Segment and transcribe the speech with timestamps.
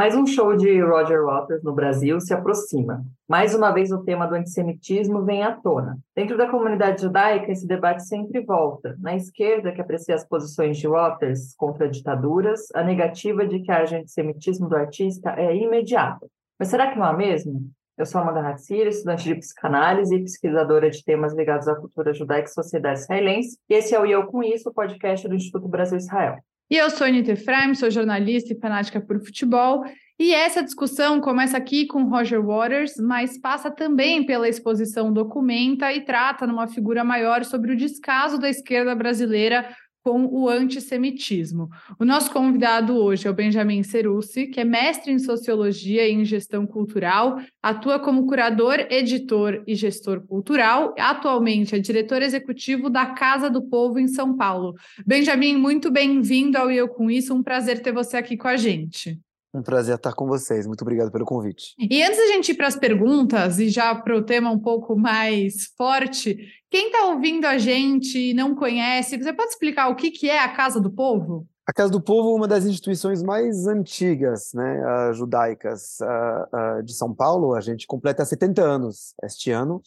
[0.00, 3.04] Mais um show de Roger Waters no Brasil se aproxima.
[3.28, 5.98] Mais uma vez o tema do antissemitismo vem à tona.
[6.16, 8.96] Dentro da comunidade judaica, esse debate sempre volta.
[8.98, 13.98] Na esquerda, que aprecia as posições de Waters contra ditaduras, a negativa de que haja
[13.98, 16.26] antissemitismo do artista é imediata.
[16.58, 17.70] Mas será que não há mesmo?
[17.98, 22.48] Eu sou Amanda Hatzir, estudante de psicanálise e pesquisadora de temas ligados à cultura judaica
[22.48, 26.38] e sociedade israelense, e esse é o Eu Com Isso, o podcast do Instituto Brasil-Israel.
[26.70, 29.84] E eu sou Anita Efraim, sou jornalista e fanática por futebol.
[30.16, 36.04] E essa discussão começa aqui com Roger Waters, mas passa também pela exposição Documenta e
[36.04, 39.68] trata numa figura maior sobre o descaso da esquerda brasileira
[40.02, 41.68] com o antissemitismo.
[41.98, 46.24] O nosso convidado hoje é o Benjamin Cerussi, que é mestre em Sociologia e em
[46.24, 53.50] Gestão Cultural, atua como curador, editor e gestor cultural, atualmente é diretor executivo da Casa
[53.50, 54.74] do Povo em São Paulo.
[55.06, 59.20] Benjamin, muito bem-vindo ao Eu Com Isso, um prazer ter você aqui com a gente.
[59.52, 60.66] Um prazer estar com vocês.
[60.66, 61.74] Muito obrigado pelo convite.
[61.78, 64.96] E antes da gente ir para as perguntas e já para o tema um pouco
[64.96, 66.38] mais forte,
[66.70, 70.38] quem está ouvindo a gente e não conhece, você pode explicar o que, que é
[70.38, 71.46] a Casa do Povo?
[71.66, 76.92] A Casa do Povo é uma das instituições mais antigas, né, judaicas uh, uh, de
[76.92, 77.54] São Paulo.
[77.54, 79.80] A gente completa 70 anos este ano.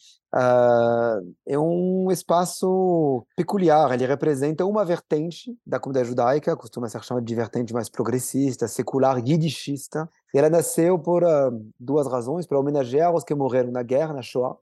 [1.46, 7.34] É um espaço peculiar, ele representa uma vertente da comunidade judaica, costuma ser chamada de
[7.34, 10.08] vertente mais progressista, secular, yiddishista.
[10.34, 11.22] Ela nasceu por
[11.78, 14.56] duas razões, para homenagear os que morreram na guerra, na Shoah,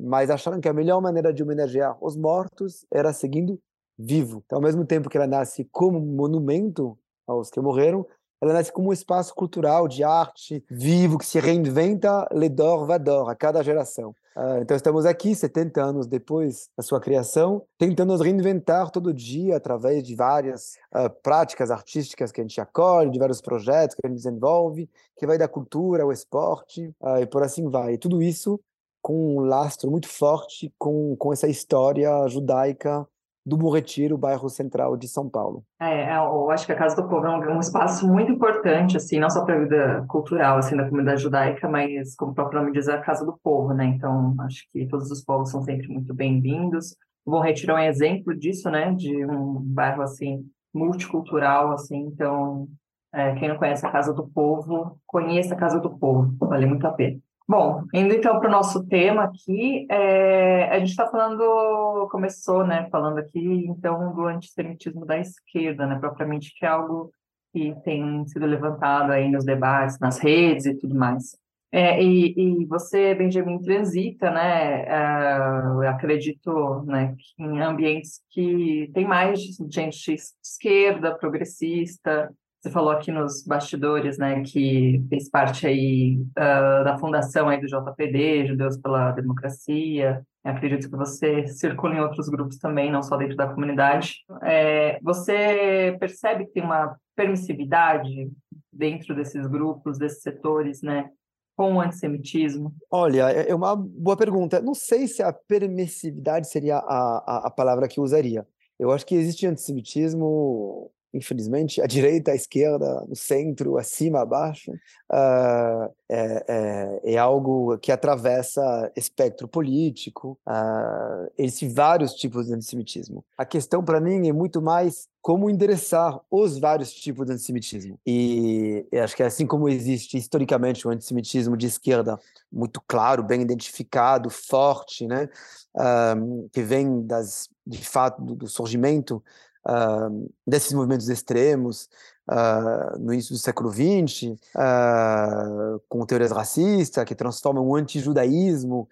[0.00, 3.60] mas acharam que a melhor maneira de homenagear os mortos era seguindo
[3.98, 4.42] vivo.
[4.44, 8.06] Então, ao mesmo tempo que ela nasce como monumento aos que morreram,
[8.40, 13.34] ela nasce como um espaço cultural de arte vivo que se reinventa ledor vador a
[13.34, 14.14] cada geração.
[14.36, 19.56] Uh, então estamos aqui 70 anos depois da sua criação, tentando nos reinventar todo dia
[19.56, 24.08] através de várias uh, práticas artísticas que a gente acolhe, de vários projetos que a
[24.08, 27.94] gente desenvolve, que vai da cultura ao esporte uh, e por assim vai.
[27.94, 28.60] E tudo isso
[29.00, 33.06] com um lastro muito forte com, com essa história judaica
[33.44, 35.62] do Bom Retiro, bairro central de São Paulo.
[35.80, 39.18] É, é, eu acho que a Casa do Povo é um espaço muito importante, assim,
[39.18, 42.72] não só para a vida cultural, assim, da comunidade judaica, mas, como o próprio nome
[42.72, 43.84] diz, é a Casa do Povo, né?
[43.84, 46.96] Então, acho que todos os povos são sempre muito bem-vindos.
[47.26, 48.92] O Bom Retiro é um exemplo disso, né?
[48.92, 52.66] De um bairro, assim, multicultural, assim, então,
[53.12, 56.86] é, quem não conhece a Casa do Povo, conheça a Casa do Povo, vale muito
[56.86, 57.18] a pena.
[57.46, 62.88] Bom, indo então para o nosso tema aqui, é, a gente está falando, começou, né,
[62.90, 67.12] falando aqui, então, do antissemitismo da esquerda, né, propriamente, que é algo
[67.52, 71.36] que tem sido levantado aí nos debates, nas redes e tudo mais.
[71.70, 79.40] É, e, e, você, Benjamin, transita, né, é, acredito, né, em ambientes que tem mais
[79.68, 82.32] gente esquerda, progressista,
[82.64, 87.66] você falou aqui nos bastidores, né, que fez parte aí uh, da fundação aí do
[87.66, 90.24] JPD, Judeus pela Democracia.
[90.42, 94.14] Eu acredito que você circula em outros grupos também, não só dentro da comunidade.
[94.42, 98.30] É, você percebe que tem uma permissividade
[98.72, 101.10] dentro desses grupos, desses setores, né,
[101.54, 102.74] com o antissemitismo?
[102.90, 104.62] Olha, é, é uma boa pergunta.
[104.62, 108.46] Não sei se a permissividade seria a, a, a palavra que eu usaria.
[108.78, 115.94] Eu acho que existe antissemitismo infelizmente, a direita, a esquerda, o centro, acima, abaixo, uh,
[116.08, 123.24] é, é, é, algo que atravessa espectro político, uh, existem vários tipos de antissemitismo.
[123.38, 127.98] A questão para mim é muito mais como endereçar os vários tipos de antissemitismo.
[128.04, 132.18] E acho que assim como existe historicamente o antissemitismo de esquerda
[132.52, 135.28] muito claro, bem identificado, forte, né,
[135.76, 139.22] uh, que vem das de fato do, do surgimento
[139.66, 141.88] uh, desses movimentos extremos
[142.30, 148.88] uh, no início do século XX, uh, ah, com teorias racistas que transformam o antijudaísmo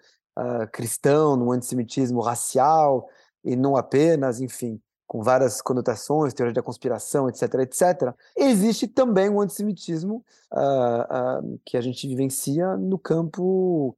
[0.71, 3.07] cristão num antissemitismo racial
[3.45, 8.15] e não apenas, enfim, com várias conotações, teoria da conspiração, etc, etc.
[8.35, 10.25] Existe também um antissemitismo
[11.63, 13.95] que a gente vivencia no campo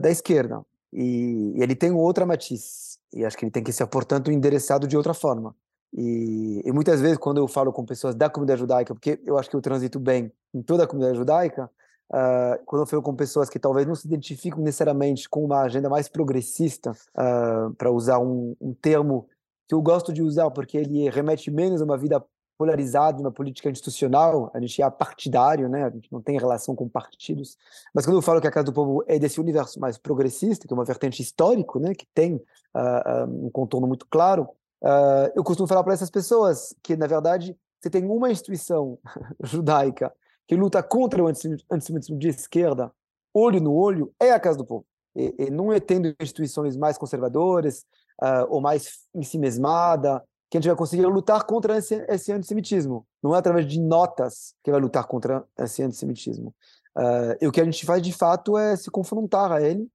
[0.00, 0.64] da esquerda.
[0.90, 4.88] E, e ele tem outra matiz, e acho que ele tem que ser, portanto, endereçado
[4.88, 5.54] de outra forma.
[5.92, 9.50] E, e, muitas vezes, quando eu falo com pessoas da comunidade judaica, porque eu acho
[9.50, 11.70] que eu transito bem em toda a comunidade judaica,
[12.12, 15.88] uh, quando eu falo com pessoas que talvez não se identificam necessariamente com uma agenda
[15.88, 19.26] mais progressista, uh, para usar um, um, termo
[19.68, 22.24] que eu gosto de usar, porque ele remete menos a uma vida
[22.56, 25.84] polarizada, uma política institucional, a gente é partidário, né?
[25.84, 27.56] a gente não tem relação com partidos,
[27.94, 30.74] mas quando eu falo que a Casa do Povo é desse universo mais progressista, que
[30.74, 31.94] é uma vertente histórico, né?
[31.94, 34.46] que tem uh, um contorno muito claro,
[34.82, 38.98] Uh, eu costumo falar para essas pessoas que, na verdade, você tem uma instituição
[39.42, 40.12] judaica
[40.46, 42.92] que luta contra o antissemitismo de esquerda,
[43.32, 44.84] olho no olho, é a Casa do Povo.
[45.14, 47.84] E, e não é tendo instituições mais conservadoras
[48.20, 53.06] uh, ou mais em si que a gente vai conseguir lutar contra esse, esse antissemitismo.
[53.22, 56.52] Não é através de notas que vai lutar contra esse antissemitismo.
[56.96, 59.88] Uh, e o que a gente faz de fato é se confrontar a ele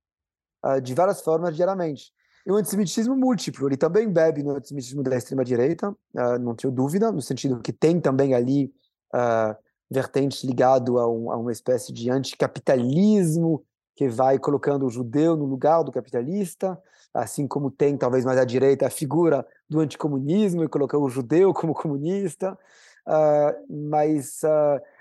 [0.65, 2.13] uh, de várias formas diariamente.
[2.45, 7.11] E o antissemitismo múltiplo, ele também bebe no antissemitismo da extrema-direita, uh, não tenho dúvida,
[7.11, 8.71] no sentido que tem também ali
[9.15, 9.55] uh,
[9.89, 13.65] vertentes ligado a, um, a, uma espécie de anticapitalismo
[13.95, 16.79] que vai colocando o judeu no lugar do capitalista,
[17.11, 21.51] assim como tem talvez mais à direita a figura do anticomunismo e colocar o judeu
[21.51, 22.55] como comunista,
[23.07, 24.41] uh, mas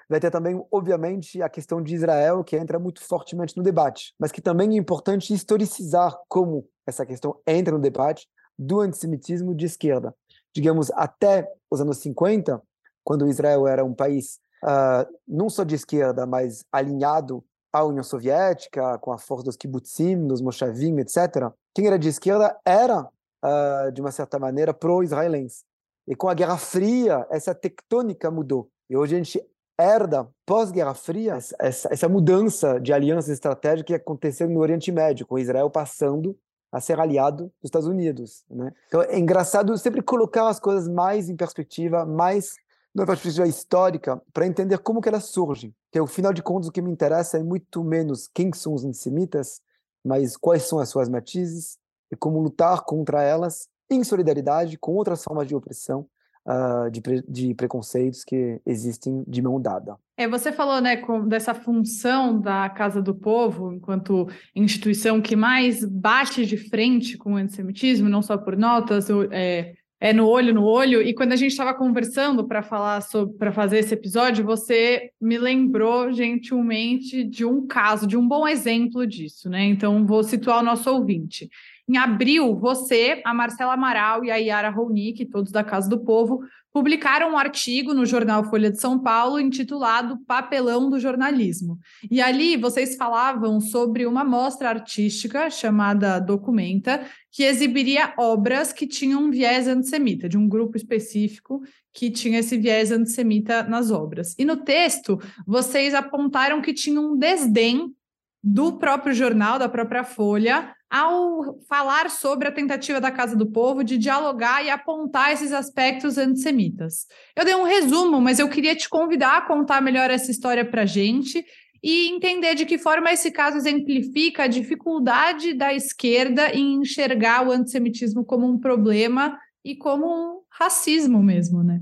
[0.08, 4.32] vai ter também, obviamente, a questão de Israel, que entra muito fortemente no debate, mas
[4.32, 8.29] que também é importante historicizar como essa questão entra no debate
[8.59, 10.15] do antissemitismo de esquerda.
[10.55, 12.63] Digamos, até os anos 50,
[13.03, 18.99] quando Israel era um país uh, não só de esquerda, mas alinhado à União Soviética,
[18.99, 24.01] com a força dos kibbutzim, dos moshavim, etc., quem era de esquerda era, uh, de
[24.01, 25.65] uma certa maneira, pro-israelense.
[26.07, 28.69] E com a Guerra Fria, essa tectônica mudou.
[28.89, 29.45] E hoje a gente
[29.79, 35.39] herda, pós-Guerra Fria, essa, essa mudança de aliança estratégica que aconteceu no Oriente Médio, com
[35.39, 36.39] Israel passando
[36.75, 38.44] a ser aliado dos Estados Unidos.
[38.50, 38.73] Né?
[38.88, 42.56] Então é engraçado sempre colocar as coisas mais em perspectiva, mais
[42.93, 45.73] numa perspectiva histórica, para entender como que elas surgem.
[45.93, 48.85] Que, ao final de contas, o que me interessa é muito menos quem são os
[48.85, 49.61] antissemitas,
[50.05, 51.79] mas quais são as suas matizes
[52.11, 56.09] e como lutar contra elas em solidariedade com outras formas de opressão,
[56.46, 59.96] uh, de, pre de preconceitos que existem de mão dada.
[60.17, 65.85] É, você falou né, com, dessa função da Casa do Povo, enquanto instituição que mais
[65.85, 70.64] bate de frente com o antissemitismo, não só por notas, é, é no olho no
[70.64, 71.02] olho.
[71.02, 73.02] E quando a gente estava conversando para falar
[73.38, 79.06] para fazer esse episódio, você me lembrou gentilmente de um caso, de um bom exemplo
[79.06, 79.64] disso, né?
[79.64, 81.49] Então vou situar o nosso ouvinte.
[81.87, 86.41] Em abril, você, a Marcela Amaral e a Yara Ronick, todos da Casa do Povo,
[86.73, 91.79] publicaram um artigo no jornal Folha de São Paulo intitulado Papelão do Jornalismo.
[92.11, 99.25] E ali vocês falavam sobre uma mostra artística chamada Documenta, que exibiria obras que tinham
[99.25, 104.35] um viés antissemita, de um grupo específico que tinha esse viés antissemita nas obras.
[104.39, 107.95] E no texto, vocês apontaram que tinha um desdém
[108.43, 113.83] do próprio jornal, da própria Folha, ao falar sobre a tentativa da Casa do Povo
[113.83, 117.07] de dialogar e apontar esses aspectos antissemitas.
[117.35, 120.83] Eu dei um resumo, mas eu queria te convidar a contar melhor essa história para
[120.83, 121.45] a gente
[121.83, 127.53] e entender de que forma esse caso exemplifica a dificuldade da esquerda em enxergar o
[127.53, 131.81] antissemitismo como um problema e como um racismo mesmo, né?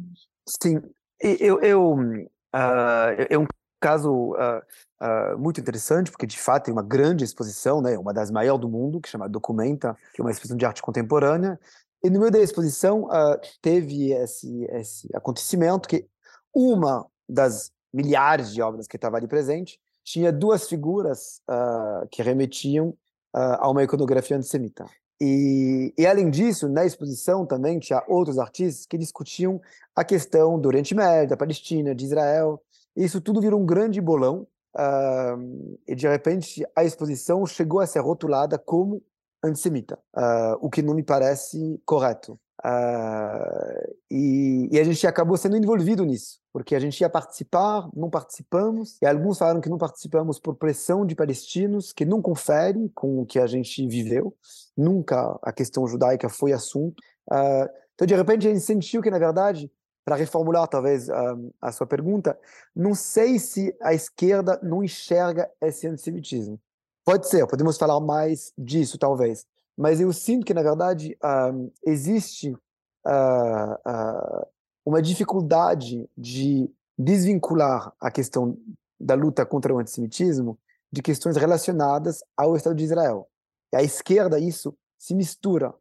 [0.60, 0.80] Sim,
[1.20, 3.46] eu, eu, uh, é um
[3.80, 4.62] caso uh,
[5.02, 8.68] uh, muito interessante, porque de fato tem uma grande exposição, né, uma das maiores do
[8.68, 11.58] mundo, que chama Documenta, que é uma exposição de arte contemporânea.
[12.02, 16.06] E no meio da exposição uh, teve esse, esse acontecimento que
[16.54, 22.94] uma das milhares de obras que estava ali presente tinha duas figuras uh, que remetiam
[23.34, 24.84] a uma iconografia antissemita.
[25.18, 29.58] E, e, além disso, na exposição também tinha outros artistas que discutiam
[29.96, 32.60] a questão do Oriente Médio, da Palestina, de Israel.
[32.94, 38.00] Isso tudo virou um grande bolão Uh, e de repente a exposição chegou a ser
[38.00, 39.02] rotulada como
[39.44, 42.38] antissemita, uh, o que não me parece correto.
[42.64, 48.08] Uh, e, e, a gente acabou sendo envolvido nisso, porque a gente ia participar, não
[48.08, 53.20] participamos, e alguns falaram que não participamos por pressão de palestinos, que não confere com
[53.20, 54.32] o que a gente viveu,
[54.76, 57.02] nunca a questão judaica foi assunto.
[57.28, 59.68] Uh, então, de repente, a gente sentiu que, na verdade,
[60.04, 62.38] para reformular talvez a, a sua pergunta,
[62.74, 66.60] não sei se a esquerda não enxerga esse antissemitismo.
[67.04, 72.50] Pode ser, podemos falar mais disso talvez, mas eu sinto que na verdade uh, existe
[72.50, 74.46] uh, uh,
[74.84, 78.56] uma dificuldade de desvincular a questão
[79.00, 80.58] da luta contra o antissemitismo
[80.92, 83.28] de questões relacionadas ao Estado de Israel.
[83.72, 85.74] E a esquerda isso se mistura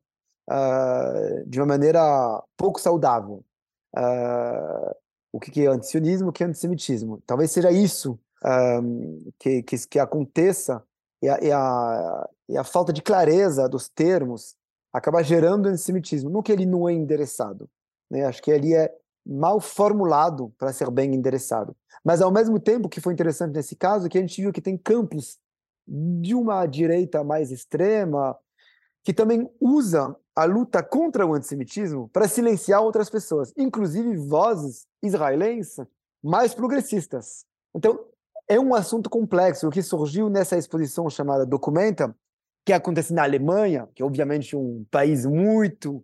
[1.46, 2.02] de uma maneira
[2.58, 3.44] pouco saudável
[3.96, 4.96] uh,
[5.32, 7.22] o que é antisionismo, o que é antissemitismo.
[7.26, 10.84] Talvez seja isso um, que, que, que, aconteça
[11.22, 14.56] e a, e, a, e a falta de clareza dos termos
[14.92, 16.30] acaba gerando antissemitismo.
[16.30, 17.70] Não que ele não é endereçado,
[18.10, 18.26] né?
[18.26, 18.94] acho que ele é
[19.26, 21.76] mal formulado para ser bem endereçado.
[22.04, 24.76] Mas, ao mesmo tempo, que foi interessante nesse caso, que a gente viu que tem
[24.76, 25.38] campos
[25.88, 28.36] de uma direita mais extrema,
[29.04, 35.86] que também usa a luta contra o antissemitismo para silenciar outras pessoas, inclusive vozes israelenses
[36.24, 37.46] mais progressistas.
[37.74, 38.00] Então,
[38.48, 42.16] é um assunto complexo, que surgiu nessa exposição chamada Documenta,
[42.66, 45.96] que acontece na Alemanha, que é obviamente um país muito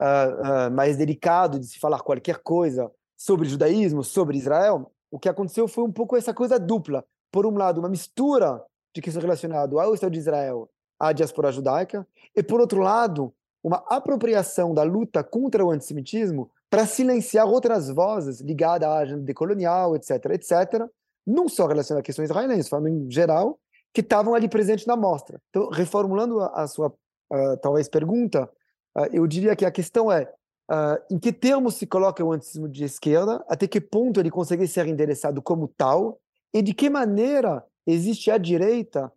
[0.00, 5.28] uh, uh, mais delicado de se falar qualquer coisa sobre judaísmo, sobre Israel, o que
[5.28, 7.04] aconteceu foi um pouco essa coisa dupla.
[7.30, 8.62] Por um lado, uma mistura
[8.94, 10.68] de questões relacionadas ao Estado de Israel,
[11.02, 16.86] à diáspora judaica, e por outro lado, uma apropriação da luta contra o antissemitismo para
[16.86, 20.86] silenciar outras vozes ligadas à agenda decolonial, etc., etc.,
[21.26, 23.58] não só relacionadas à questão israelense, falando em geral,
[23.92, 25.40] que estavam ali presentes na mostra.
[25.50, 28.48] Então, reformulando a, a sua, uh, talvez, pergunta,
[28.96, 30.22] uh, eu diria que a questão é
[30.70, 34.66] uh, em que termos se coloca o antissemitismo de esquerda, até que ponto ele consegue
[34.68, 36.20] ser endereçado como tal,
[36.54, 39.12] e de que maneira existe a direita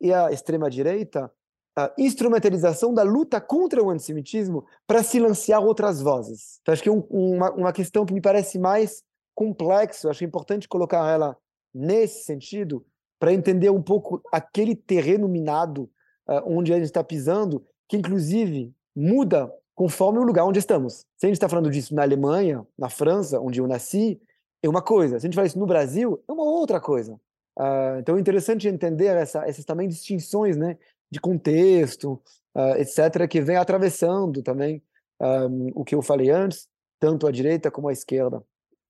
[0.00, 1.30] e a extrema-direita
[1.78, 6.58] a instrumentalização da luta contra o antissemitismo para silenciar outras vozes.
[6.60, 10.66] Então, acho que é um, uma, uma questão que me parece mais complexo, acho importante
[10.66, 11.36] colocar ela
[11.72, 12.84] nesse sentido,
[13.20, 15.88] para entender um pouco aquele terreno minado
[16.28, 21.06] uh, onde a gente está pisando, que inclusive muda conforme o lugar onde estamos.
[21.16, 24.20] Se a gente está falando disso na Alemanha, na França, onde eu nasci,
[24.60, 25.20] é uma coisa.
[25.20, 27.20] Se a gente fala isso no Brasil, é uma outra coisa.
[27.58, 30.78] Uh, então é interessante entender essa, essas também distinções né,
[31.10, 32.22] de contexto,
[32.54, 34.80] uh, etc., que vem atravessando também
[35.20, 36.68] um, o que eu falei antes,
[37.00, 38.42] tanto a direita como a esquerda.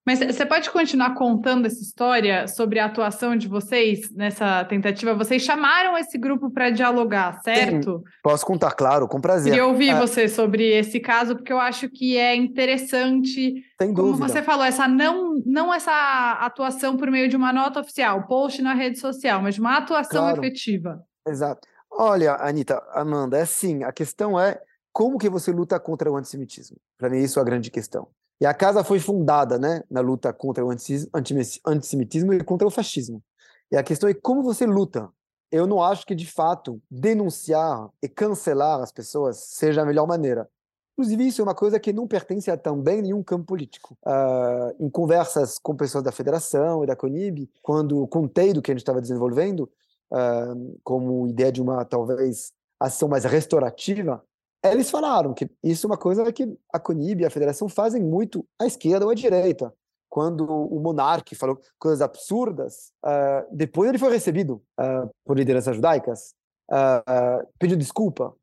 [0.08, 5.12] Mas você pode continuar contando essa história sobre a atuação de vocês nessa tentativa?
[5.12, 7.98] Vocês chamaram esse grupo para dialogar, certo?
[7.98, 9.52] Sim, posso contar, claro, com prazer.
[9.52, 10.00] Queria ouvir é.
[10.00, 13.56] você sobre esse caso, porque eu acho que é interessante.
[13.78, 14.28] Sem como dúvida.
[14.28, 18.72] você falou, essa não, não essa atuação por meio de uma nota oficial, post na
[18.72, 20.42] rede social, mas de uma atuação claro.
[20.42, 21.02] efetiva.
[21.28, 21.68] Exato.
[21.92, 24.58] Olha, Anitta, Amanda, é assim, a questão é
[24.90, 26.78] como que você luta contra o antissemitismo?
[26.96, 28.08] Para mim, isso é a grande questão.
[28.40, 33.22] E a casa foi fundada né, na luta contra o antissemitismo e contra o fascismo.
[33.70, 35.08] E a questão é como você luta.
[35.50, 40.48] Eu não acho que, de fato, denunciar e cancelar as pessoas seja a melhor maneira.
[40.92, 43.96] Inclusive, isso é uma coisa que não pertence a também nenhum campo político.
[44.04, 48.74] Uh, em conversas com pessoas da federação e da CONIB, quando contei do que a
[48.74, 49.70] gente estava desenvolvendo,
[50.12, 54.22] uh, como ideia de uma, talvez, ação mais restaurativa,
[54.64, 58.44] eles falaram que isso é uma coisa que a CONIB e a federação fazem muito
[58.58, 59.72] à esquerda ou à direita.
[60.08, 66.34] Quando o monarca falou coisas absurdas, uh, depois ele foi recebido uh, por lideranças judaicas,
[66.70, 68.34] uh, pediu desculpa.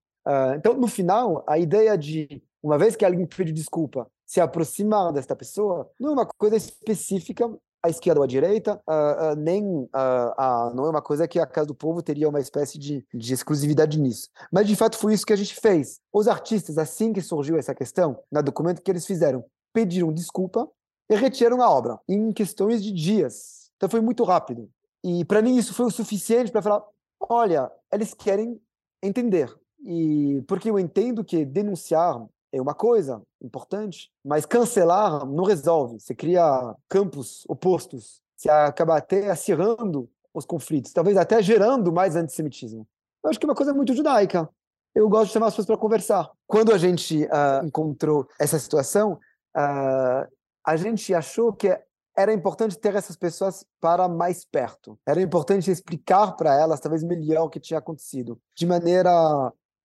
[0.56, 5.36] então, no final, a ideia de, uma vez que alguém pediu desculpa, se aproximar desta
[5.36, 7.52] pessoa, não é uma coisa específica
[7.86, 11.46] à esquerda ou à direita, uh, uh, nem uh, não é uma coisa que a
[11.46, 14.30] Casa do Povo teria uma espécie de, de exclusividade nisso.
[14.52, 16.00] Mas, de fato, foi isso que a gente fez.
[16.12, 20.68] Os artistas, assim que surgiu essa questão, na documento que eles fizeram, pediram desculpa
[21.10, 23.70] e retiraram a obra em questões de dias.
[23.78, 24.70] Então, foi muito rápido.
[25.04, 26.84] E, para mim, isso foi o suficiente para falar:
[27.20, 28.60] olha, eles querem
[29.04, 29.54] entender.
[29.86, 32.26] E porque eu entendo que denunciar
[32.58, 36.00] é uma coisa importante, mas cancelar não resolve.
[36.00, 42.88] Você cria campos opostos, você acaba até acirrando os conflitos, talvez até gerando mais antissemitismo.
[43.24, 44.50] Eu acho que é uma coisa muito judaica.
[44.94, 46.32] Eu gosto de chamar as pessoas para conversar.
[46.48, 49.20] Quando a gente uh, encontrou essa situação,
[49.56, 50.32] uh,
[50.66, 51.78] a gente achou que
[52.18, 54.98] era importante ter essas pessoas para mais perto.
[55.06, 59.12] Era importante explicar para elas, talvez melhor, o que tinha acontecido, de maneira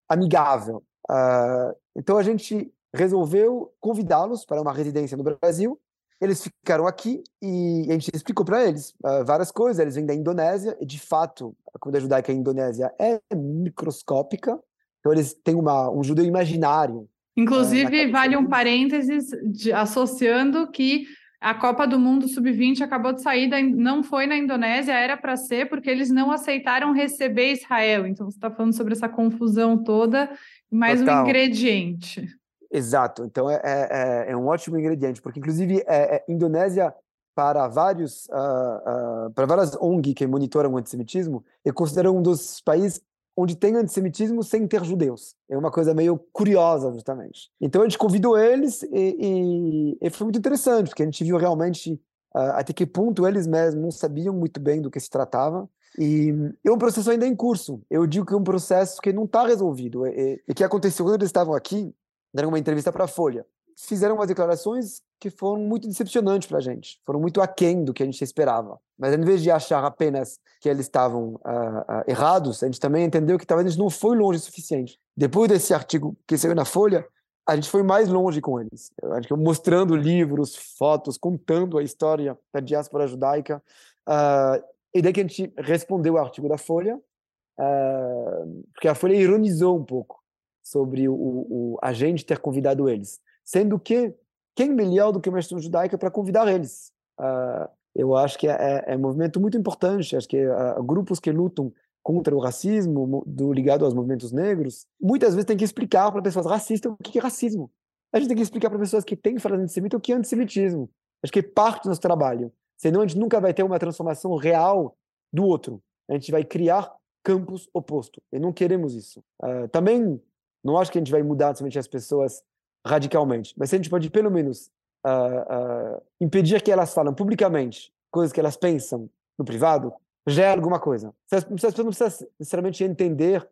[0.09, 0.85] amigável.
[1.11, 5.79] Uh, então a gente resolveu convidá-los para uma residência no Brasil.
[6.21, 9.81] Eles ficaram aqui e a gente explicou para eles uh, várias coisas.
[9.81, 14.59] Eles vêm da Indonésia e, de fato, a comunidade judaica Indonésia é microscópica.
[15.01, 17.09] Então, eles têm uma, um judeu imaginário.
[17.37, 21.07] Inclusive, uh, vale um parênteses de, associando que
[21.41, 25.37] a Copa do Mundo Sub-20 acabou de sair, da, não foi na Indonésia, era para
[25.37, 28.07] ser, porque eles não aceitaram receber Israel.
[28.07, 30.31] Então, você está falando sobre essa confusão toda,
[30.71, 31.25] mais Total.
[31.25, 32.29] um ingrediente.
[32.71, 33.25] Exato.
[33.25, 33.89] Então, é, é,
[34.29, 36.95] é, é um ótimo ingrediente, porque, inclusive, é, é Indonésia,
[37.35, 42.61] para vários uh, uh, para várias ONG que monitoram o antissemitismo, é considerado um dos
[42.61, 43.01] países
[43.37, 45.35] onde tem antissemitismo sem ter judeus.
[45.49, 47.51] É uma coisa meio curiosa, justamente.
[47.61, 51.39] Então a gente convidou eles e, e, e foi muito interessante, porque a gente viu
[51.39, 51.95] realmente
[52.35, 55.69] uh, até que ponto eles mesmos não sabiam muito bem do que se tratava.
[56.03, 56.33] E
[56.65, 57.83] é um processo ainda em curso.
[57.91, 60.07] Eu digo que é um processo que não está resolvido.
[60.07, 61.95] E o que aconteceu quando eles estavam aqui,
[62.33, 63.45] deram uma entrevista para a Folha,
[63.77, 68.03] fizeram umas declarações que foram muito decepcionantes para a gente, foram muito aquém do que
[68.03, 68.81] a gente esperava.
[68.99, 73.05] Mas em vez de achar apenas que eles estavam uh, uh, errados, a gente também
[73.05, 74.99] entendeu que talvez a gente não foi longe o suficiente.
[75.15, 77.07] Depois desse artigo que saiu na Folha,
[77.47, 78.91] a gente foi mais longe com eles.
[79.33, 83.63] Mostrando livros, fotos, contando a história da diáspora judaica.
[84.09, 84.63] Uh,
[84.95, 89.79] e daí que a gente respondeu o artigo da Folha, uh, porque a Folha ironizou
[89.79, 90.21] um pouco
[90.63, 93.21] sobre o, o, a gente ter convidado eles.
[93.45, 94.15] Sendo que,
[94.55, 96.93] quem melhor do que uma instituição judaica para convidar eles?
[97.19, 100.17] Uh, eu acho que é, é, é, um movimento muito importante.
[100.17, 105.35] Acho que uh, grupos que lutam contra o racismo, do, ligado aos movimentos negros, muitas
[105.35, 107.71] vezes tem que explicar para pessoas racistas o que é racismo.
[108.13, 110.91] A gente tem que explicar para pessoas que têm fala antissemita o que é antissemitismo.
[111.23, 112.53] Acho que é parte do nosso trabalho.
[112.81, 114.97] Senão a gente nunca vai ter uma transformação real
[115.31, 115.83] do outro.
[116.09, 116.91] A gente vai criar
[117.23, 118.23] campos opostos.
[118.33, 119.23] E não queremos isso.
[119.43, 120.19] Uh, também
[120.65, 122.43] não acho que a gente vai mudar somente as pessoas
[122.87, 124.71] radicalmente, mas a gente pode pelo menos
[125.07, 129.93] uh, uh, impedir que elas falem publicamente coisas que elas pensam no privado,
[130.27, 131.15] já é alguma coisa.
[131.31, 133.49] As pessoas não precisam necessariamente entender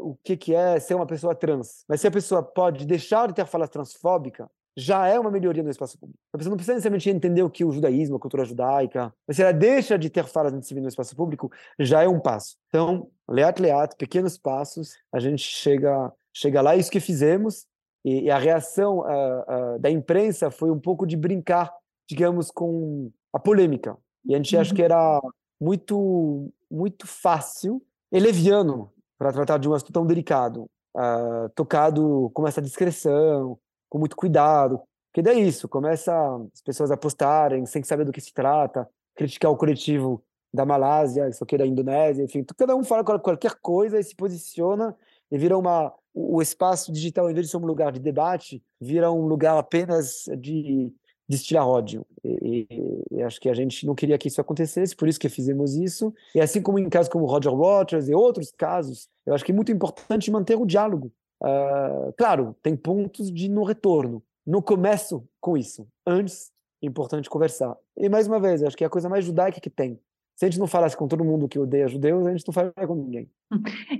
[0.00, 3.34] o que, que é ser uma pessoa trans, mas se a pessoa pode deixar de
[3.34, 6.18] ter fala transfóbica, já é uma melhoria no espaço público.
[6.32, 9.36] A pessoa não precisa necessariamente entender o que é o judaísmo, a cultura judaica, mas
[9.36, 12.56] se ela deixa de ter falas antissemitas no espaço público, já é um passo.
[12.68, 17.66] Então, leat leat, pequenos passos, a gente chega, chega lá, é isso que fizemos,
[18.04, 21.72] e, e a reação uh, uh, da imprensa foi um pouco de brincar,
[22.08, 23.96] digamos, com a polêmica.
[24.24, 24.60] E a gente uhum.
[24.60, 25.20] acha que era
[25.60, 32.46] muito, muito fácil e leviano para tratar de um assunto tão delicado, uh, tocado com
[32.46, 33.58] essa discreção,
[33.92, 34.80] com muito cuidado.
[35.12, 36.10] Porque daí é isso, começa
[36.54, 41.28] as pessoas a postarem sem saber do que se trata, criticar o coletivo da Malásia,
[41.28, 44.96] isso aqui da Indonésia, enfim, cada um fala qualquer coisa e se posiciona
[45.30, 49.12] e vira uma o espaço digital em vez de ser um lugar de debate, vira
[49.12, 50.90] um lugar apenas de
[51.28, 52.06] destilar ódio.
[52.24, 55.28] E, e, e, acho que a gente não queria que isso acontecesse, por isso que
[55.28, 56.14] fizemos isso.
[56.34, 59.54] E assim como em casos como Roger Waters e outros casos, eu acho que é
[59.54, 61.12] muito importante manter o diálogo.
[61.42, 64.22] Uh, claro, tem pontos de no retorno.
[64.46, 65.88] No começo com isso.
[66.06, 67.76] Antes, é importante conversar.
[67.96, 69.98] E mais uma vez, acho que é a coisa mais judaica que tem.
[70.34, 72.86] Se a gente não falasse com todo mundo que odeia judeus, a gente não falaria
[72.86, 73.30] com ninguém.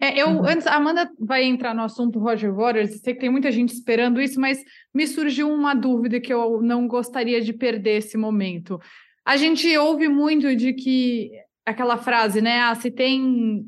[0.00, 0.46] É, eu, uhum.
[0.46, 4.20] antes, a Amanda vai entrar no assunto Roger Waters, sei que tem muita gente esperando
[4.20, 4.58] isso, mas
[4.94, 8.80] me surgiu uma dúvida que eu não gostaria de perder esse momento.
[9.24, 11.30] A gente ouve muito de que
[11.64, 12.60] aquela frase, né?
[12.60, 13.64] Ah, se tem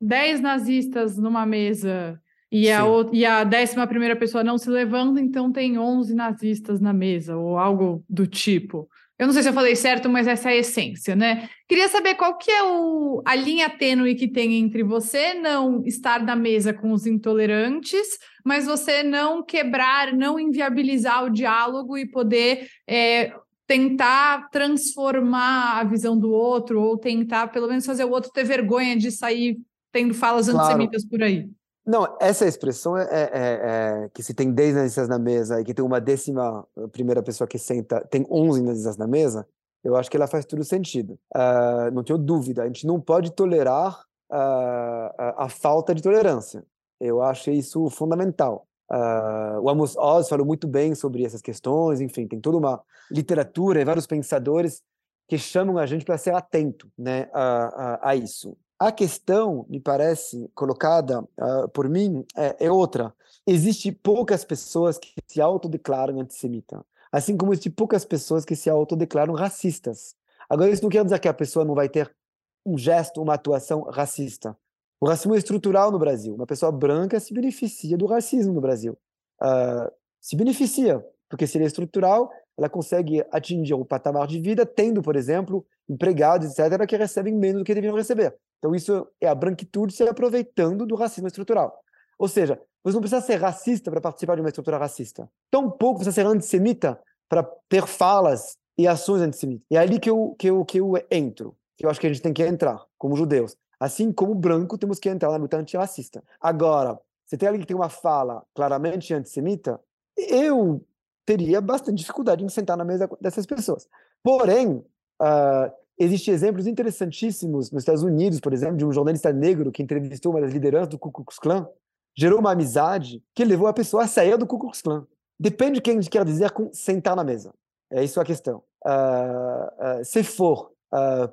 [0.00, 2.18] 10 nazistas numa mesa
[2.56, 6.92] e a, e a décima primeira pessoa não se levanta, então tem 11 nazistas na
[6.92, 8.88] mesa, ou algo do tipo.
[9.18, 11.48] Eu não sei se eu falei certo, mas essa é a essência, né?
[11.68, 16.22] Queria saber qual que é o, a linha tênue que tem entre você não estar
[16.22, 18.06] na mesa com os intolerantes,
[18.44, 23.32] mas você não quebrar, não inviabilizar o diálogo e poder é,
[23.66, 28.96] tentar transformar a visão do outro ou tentar, pelo menos, fazer o outro ter vergonha
[28.96, 29.58] de sair
[29.90, 30.60] tendo falas claro.
[30.60, 31.48] antissemitas por aí.
[31.86, 35.74] Não, essa expressão é, é, é, que se tem 10 nazistas na mesa e que
[35.74, 39.46] tem uma décima primeira pessoa que senta, tem 11 nazistas na mesa,
[39.84, 41.18] eu acho que ela faz todo sentido.
[41.34, 46.64] Uh, não tenho dúvida, a gente não pode tolerar uh, a, a, falta de tolerância.
[46.98, 48.66] Eu acho isso fundamental.
[48.90, 53.80] Uh, o Amos Oz falou muito bem sobre essas questões, enfim, tem toda uma literatura
[53.80, 54.82] e vários pensadores
[55.28, 58.56] que chamam a gente para ser atento né, a, a, a isso.
[58.84, 63.14] A questão, me parece, colocada uh, por mim, é, é, outra.
[63.46, 69.32] Existem poucas pessoas que se autodeclaram antissemita, assim como existem poucas pessoas que se autodeclaram
[69.32, 70.14] racistas.
[70.50, 72.14] Agora, isso não quer dizer que a pessoa não vai ter
[72.62, 74.54] um gesto, uma atuação racista.
[75.00, 76.34] O racismo é estrutural no Brasil.
[76.34, 78.98] Uma pessoa branca se beneficia do racismo no Brasil.
[79.42, 84.66] Uh, se beneficia, porque se ele é estrutural, ela consegue atingir um patamar de vida
[84.66, 88.36] tendo, por exemplo, empregados, etc., que recebem menos do que deveriam receber.
[88.64, 91.78] Então, isso é a branquitude se aproveitando do racismo estrutural.
[92.18, 95.28] Ou seja, você não precisa ser racista para participar de uma estrutura racista.
[95.50, 96.98] Tampouco precisa ser antissemita
[97.28, 99.66] para ter falas e ações antissemitas.
[99.70, 102.22] É ali que eu, que, eu, que eu entro, que eu acho que a gente
[102.22, 103.54] tem que entrar, como judeus.
[103.78, 106.24] Assim como branco, temos que entrar na luta antirracista.
[106.40, 109.78] Agora, se tem alguém que tem uma fala claramente antissemita,
[110.16, 110.82] eu
[111.26, 113.86] teria bastante dificuldade em sentar na mesa dessas pessoas.
[114.22, 114.82] Porém,
[115.20, 120.32] uh, existem exemplos interessantíssimos nos Estados Unidos, por exemplo, de um jornalista negro que entrevistou
[120.32, 121.68] uma das lideranças do Ku Klux Klan,
[122.16, 125.06] gerou uma amizade que levou a pessoa a sair do Ku Klux Klan.
[125.38, 127.52] Depende de quem quer dizer com sentar na mesa.
[127.90, 128.62] É isso a questão.
[128.84, 130.72] Uh, uh, se for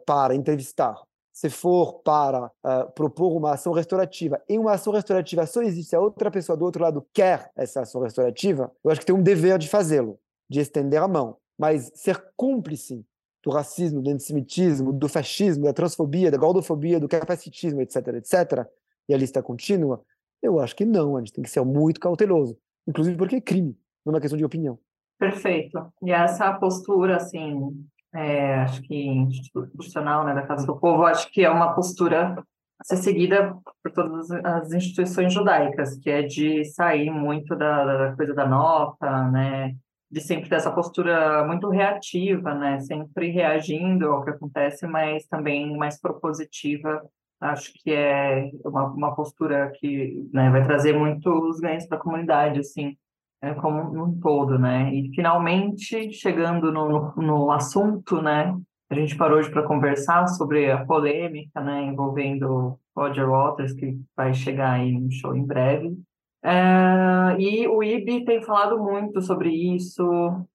[0.08, 0.96] para entrevistar
[1.32, 5.96] se for para uh, propor uma ação restaurativa e uma ação restaurativa só existe se
[5.96, 9.24] a outra pessoa do outro lado quer essa ação restaurativa, eu acho que tem um
[9.24, 10.20] dever de fazê-lo,
[10.50, 11.38] de estender a mão.
[11.58, 13.06] Mas ser cúmplice
[13.44, 18.68] do racismo, do antissemitismo, do fascismo, da transfobia, da gordofobia, do capacitismo, etc., etc.,
[19.10, 20.02] e a lista contínua,
[20.42, 22.58] eu acho que não, a gente tem que ser muito cauteloso.
[22.88, 24.80] inclusive porque é crime, não é uma questão de opinião.
[25.20, 25.92] Perfeito.
[26.02, 31.44] E essa postura, assim, é, acho que institucional, né, da Casa do Povo, acho que
[31.44, 32.44] é uma postura
[32.80, 38.16] a ser seguida por todas as instituições judaicas, que é de sair muito da, da
[38.16, 39.76] coisa da nota, né,
[40.12, 45.78] de sempre ter essa postura muito reativa, né, sempre reagindo ao que acontece, mas também
[45.78, 47.02] mais propositiva.
[47.40, 52.60] Acho que é uma, uma postura que né, vai trazer muitos ganhos para a comunidade,
[52.60, 52.96] assim,
[53.42, 54.94] é, como um todo, né?
[54.94, 58.56] E finalmente chegando no, no assunto, né?
[58.90, 64.34] A gente parou hoje para conversar sobre a polêmica, né, envolvendo Roger Waters, que vai
[64.34, 65.98] chegar aí no show em breve.
[66.44, 70.04] É, e o IB tem falado muito sobre isso.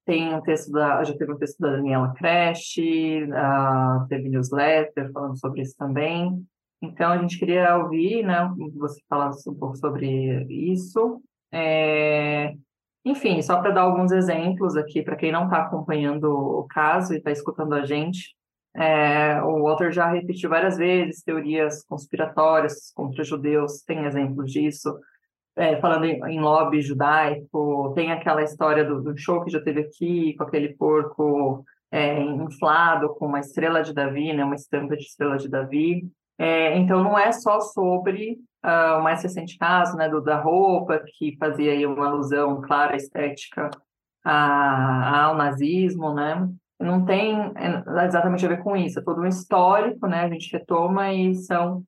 [0.05, 5.39] Tem um texto da, já teve um texto da Daniela Crash, uh, teve newsletter falando
[5.39, 6.45] sobre isso também.
[6.83, 11.23] Então a gente queria ouvir, né, você falasse um pouco sobre isso.
[11.53, 12.55] É,
[13.05, 17.19] enfim, só para dar alguns exemplos aqui, para quem não está acompanhando o caso e
[17.19, 18.35] está escutando a gente,
[18.75, 24.99] é, o Walter já repetiu várias vezes teorias conspiratórias contra judeus, tem exemplos disso,
[25.57, 29.81] é, falando em, em, lobby judaico, tem aquela história do, do, show que já teve
[29.81, 35.05] aqui, com aquele porco é, inflado com uma estrela de Davi, né, uma estampa de
[35.05, 36.07] estrela de Davi.
[36.39, 41.03] É, então, não é só sobre uh, o mais recente caso né, do da roupa,
[41.17, 43.71] que fazia aí uma alusão clara estética
[44.23, 46.49] a, ao nazismo, né?
[46.79, 50.25] Não tem é, exatamente a ver com isso, é todo um histórico, né?
[50.25, 51.83] A gente retoma e são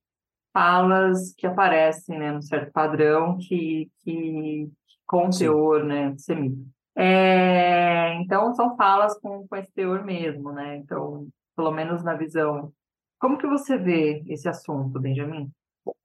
[0.59, 4.69] falas que aparecem, né, num certo padrão que, que
[5.07, 6.61] com teor, né, semita.
[6.97, 10.79] É, então são falas com, com esse teor mesmo, né?
[10.79, 12.73] Então, pelo menos na visão.
[13.21, 15.49] Como que você vê esse assunto, Benjamin?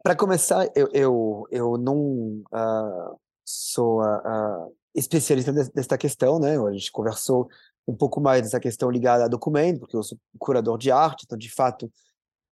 [0.04, 6.60] Para começar, eu, eu, eu não uh, sou uh, especialista desta questão, né?
[6.60, 7.50] A gente conversou
[7.88, 11.38] um pouco mais dessa questão ligada a documento, porque eu sou curador de arte, então,
[11.38, 11.92] de fato,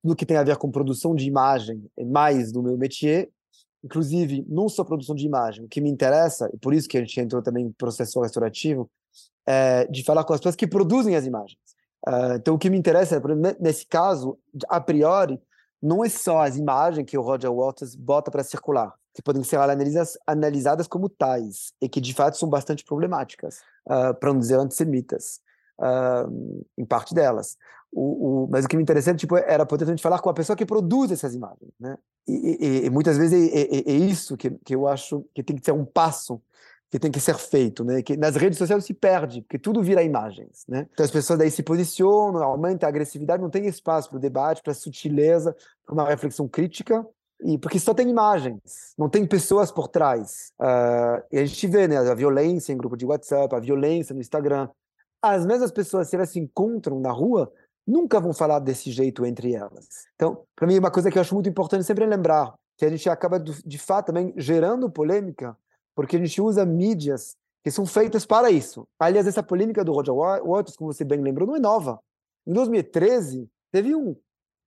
[0.02, 3.30] tudo que tem a ver com produção de imagem é mais do meu métier.
[3.84, 7.02] Inclusive, não só produção de imagem, o que me interessa, e por isso que a
[7.02, 8.90] gente entrou também em processo restaurativo,
[9.48, 11.58] é de falar com as pessoas que produzem as imagens.
[12.08, 13.22] Uh, então, o que me interessa,
[13.60, 14.38] nesse caso,
[14.68, 15.40] a priori,
[15.82, 19.58] não é só as imagens que o Roger Waters bota para circular, que podem ser
[19.58, 24.60] analisadas, analisadas como tais, e que de fato são bastante problemáticas, uh, para não dizer
[24.60, 25.40] antissemitas,
[25.80, 27.58] uh, em parte delas.
[27.92, 30.56] O, o, mas o que me interessava tipo, era poder gente falar com a pessoa
[30.56, 31.72] que produz essas imagens.
[31.80, 31.98] Né?
[32.28, 35.56] E, e, e muitas vezes é, é, é, isso que, que eu acho que tem
[35.58, 36.42] que ser um passo
[36.90, 38.02] que tem que ser feito, né?
[38.02, 40.88] Que nas redes sociais se perde, porque tudo vira imagens, né?
[40.92, 44.62] Então as pessoas daí se posicionam, aumenta a agressividade, não tem espaço para o debate,
[44.62, 45.56] para a sutileza,
[45.86, 47.08] para uma reflexão crítica,
[47.46, 50.52] e porque só tem imagens, não tem pessoas por trás.
[50.60, 54.20] Uh, e a gente vê, né, a violência em grupo de WhatsApp, a violência no
[54.20, 54.68] Instagram.
[55.22, 57.52] As mesmas pessoas, se elas se encontram na rua,
[57.86, 60.08] nunca vão falar desse jeito entre elas.
[60.16, 62.90] Então, para mim, uma coisa que eu acho muito importante sempre é lembrar que a
[62.90, 65.56] gente acaba, de fato, também gerando polêmica
[65.96, 68.88] porque a gente usa mídias que são feitas para isso.
[69.00, 72.00] Aliás, essa polêmica do Roger Waters, como você bem lembrou, não é nova.
[72.46, 74.16] Em 2013, teve um.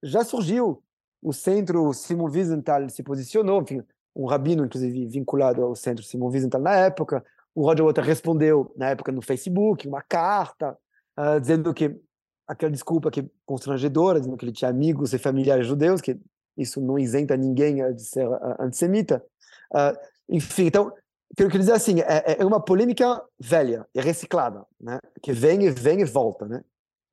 [0.03, 0.83] Já surgiu.
[1.21, 3.83] O centro Simon Wiesenthal se posicionou, enfim,
[4.15, 7.25] um rabino, inclusive, vinculado ao centro Simon Wiesenthal na época.
[7.55, 10.77] O Roger Waters respondeu, na época, no Facebook, uma carta,
[11.19, 11.95] uh, dizendo que
[12.47, 16.19] aquela desculpa que constrangedora, dizendo que ele tinha amigos e familiares judeus, que
[16.57, 18.27] isso não isenta ninguém de ser
[18.59, 19.25] antissemita.
[19.73, 19.97] Uh,
[20.29, 20.93] enfim, então,
[21.37, 24.99] eu queria dizer assim, é, é uma polêmica velha e reciclada, né?
[25.23, 26.63] Que vem e vem e volta, né?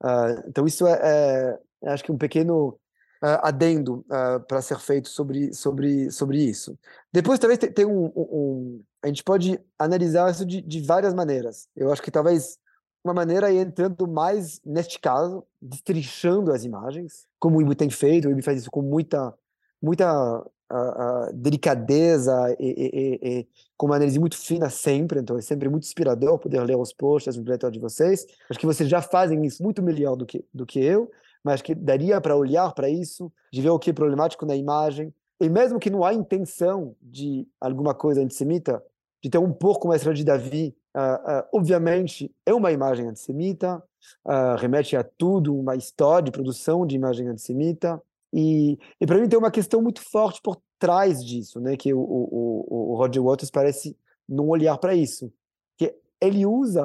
[0.03, 2.77] Uh, então isso é, é, é, acho que um pequeno
[3.21, 6.77] adendo uh, para ser feito sobre sobre sobre isso.
[7.13, 11.67] Depois talvez tem, um, um, a gente pode analisar isso de, de várias maneiras.
[11.75, 12.57] Eu acho que talvez
[13.03, 18.27] uma maneira é entrando mais neste caso, destrinchando as imagens, como o IBU tem feito,
[18.27, 19.33] o IBU faz isso com muita
[19.81, 25.67] muita a, delicadeza e, e, e, com uma análise muito fina sempre, então é sempre
[25.67, 28.25] muito inspirador poder ler os posts do newsletter de vocês.
[28.49, 31.11] Acho que vocês já fazem isso muito melhor do que, do que eu,
[31.43, 35.13] mas que daria para olhar para isso, de ver o que é problemático na imagem,
[35.39, 38.83] e mesmo que não há intenção de alguma coisa antissemita,
[39.23, 43.83] de ter um pouco mais de Davi, uh, uh, obviamente é uma imagem antissemita,
[44.25, 48.01] uh, remete a tudo, uma história de produção de imagem antissemita,
[48.33, 51.75] e, e para mim tem uma questão muito forte por trás disso, né?
[51.75, 55.31] Que o, o, o Roger Waters parece não olhar para isso,
[55.77, 56.83] que ele usa,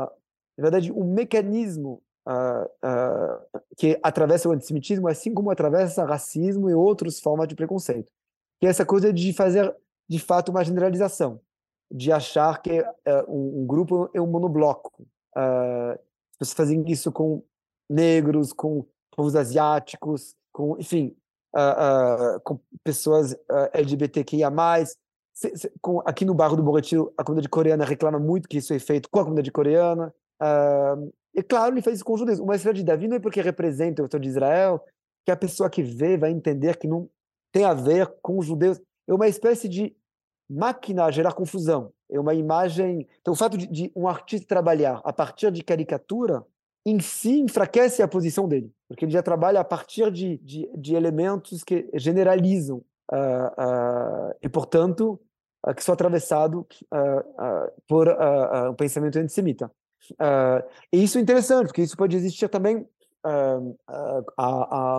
[0.57, 6.75] na verdade, um mecanismo uh, uh, que atravessa o antissemitismo, assim como atravessa racismo e
[6.75, 8.11] outras formas de preconceito,
[8.61, 9.75] que é essa coisa de fazer,
[10.09, 11.41] de fato, uma generalização.
[11.89, 12.87] de achar que uh,
[13.29, 15.07] um, um, grupo é um monobloco.
[15.37, 15.97] Uh,
[16.39, 17.45] você fazem isso com
[17.89, 18.85] negros, com
[19.15, 21.17] povos asiáticos, com, enfim,
[21.55, 23.37] uh, com pessoas
[23.73, 24.51] LGBTQIA+.
[25.33, 28.75] Se, se, com, aqui no bairro do Borretiro, a comunidade coreana reclama muito que isso
[28.75, 30.13] é feito com a comunidade coreana.
[31.37, 32.39] E claro, ele faz isso com judeus.
[32.39, 34.83] Uma estrela de Davi não é porque representa o Estado de Israel,
[35.23, 37.11] que a pessoa que vê vai entender que não
[37.53, 38.81] tem a ver com os judeus.
[39.07, 39.95] É uma espécie de
[40.49, 41.93] máquina a gerar confusão.
[42.11, 43.07] É uma imagem.
[43.21, 46.43] Então, o fato de, de, um artista trabalhar a partir de caricatura
[46.87, 50.95] em si enfraquece a posição dele, porque ele já trabalha a partir de, de, de
[50.95, 52.79] elementos que generalizam
[53.13, 55.21] uh, uh, e, portanto,
[55.67, 56.65] uh, que são atravessados
[57.89, 58.09] por
[58.71, 59.71] um pensamento antissemita.
[60.93, 62.87] E isso é interessante, porque isso pode existir também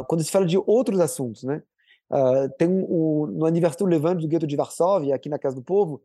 [0.08, 1.63] quando se fala de outros assuntos, né?
[2.10, 6.02] Uh, tem um, no aniversário Levante do gueto de Varsóvia, aqui na Casa do Povo,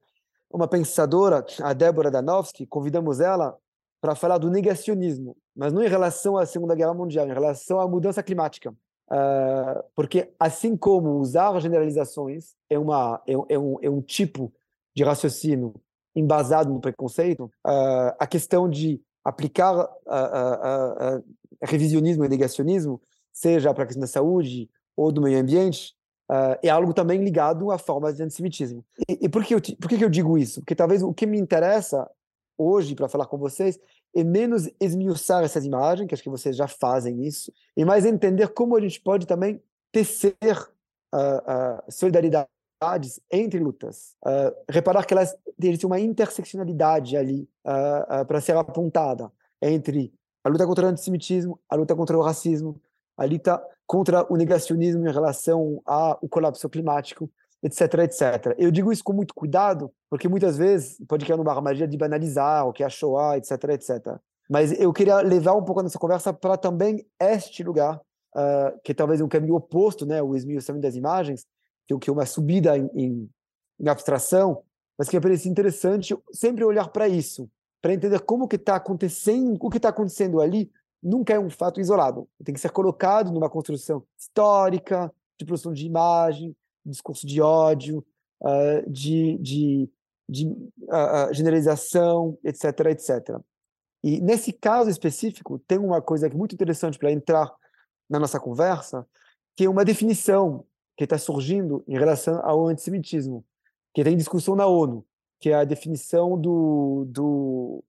[0.50, 3.56] uma pensadora, a Débora Danowski, convidamos ela
[4.00, 7.86] para falar do negacionismo, mas não em relação à Segunda Guerra Mundial, em relação à
[7.86, 8.74] mudança climática.
[9.08, 14.52] Uh, porque, assim como usar generalizações é, uma, é, é, um, é um tipo
[14.94, 15.74] de raciocínio
[16.14, 19.88] embasado no preconceito, uh, a questão de aplicar
[21.62, 23.00] revisionismo e negacionismo,
[23.32, 25.94] seja para a questão da saúde ou do meio ambiente,
[26.30, 28.84] uh, é algo também ligado a formas de antissemitismo.
[29.08, 30.60] E, e por, que eu, por que eu digo isso?
[30.60, 32.08] Porque talvez o que me interessa
[32.58, 33.78] hoje para falar com vocês
[34.14, 38.48] é menos esmiuçar essas imagens, que acho que vocês já fazem isso, e mais entender
[38.48, 40.34] como a gente pode também tecer
[41.14, 42.51] uh, uh, solidariedades
[43.30, 44.14] entre lutas.
[44.24, 47.48] Uh, reparar que elas têm uma interseccionalidade ali
[48.26, 50.12] para ser apontada entre
[50.44, 52.80] a luta contra o antissemitismo, a luta contra o racismo,
[53.16, 57.30] a luta contra o negacionismo em relação ao colapso climático,
[57.62, 58.54] etc, etc.
[58.58, 62.66] Eu digo isso com muito cuidado, porque muitas vezes pode criar uma armadilha de banalizar
[62.66, 64.16] o que é a Shoah, etc, etc.
[64.50, 68.00] Mas eu queria levar um pouco nessa conversa para também este lugar,
[68.34, 71.46] uh, que talvez é um caminho oposto, né, o esmiuçamento das imagens,
[71.98, 73.30] que é uma subida em, em,
[73.80, 74.62] em abstração,
[74.98, 77.50] mas que me parece interessante sempre olhar para isso,
[77.80, 80.70] para entender como que está acontecendo, o que está acontecendo ali
[81.02, 82.28] nunca é um fato isolado.
[82.44, 88.04] Tem que ser colocado numa construção histórica, de produção de imagem, discurso de ódio,
[88.40, 89.90] uh, de, de,
[90.28, 93.40] de uh, generalização, etc, etc.
[94.04, 97.52] E nesse caso específico, tem uma coisa que é muito interessante para entrar
[98.08, 99.06] na nossa conversa,
[99.56, 100.64] que é uma definição
[100.96, 103.44] que está surgindo em relação ao antissemitismo,
[103.94, 105.04] que tem discussão na ONU,
[105.40, 107.84] que é a definição do, do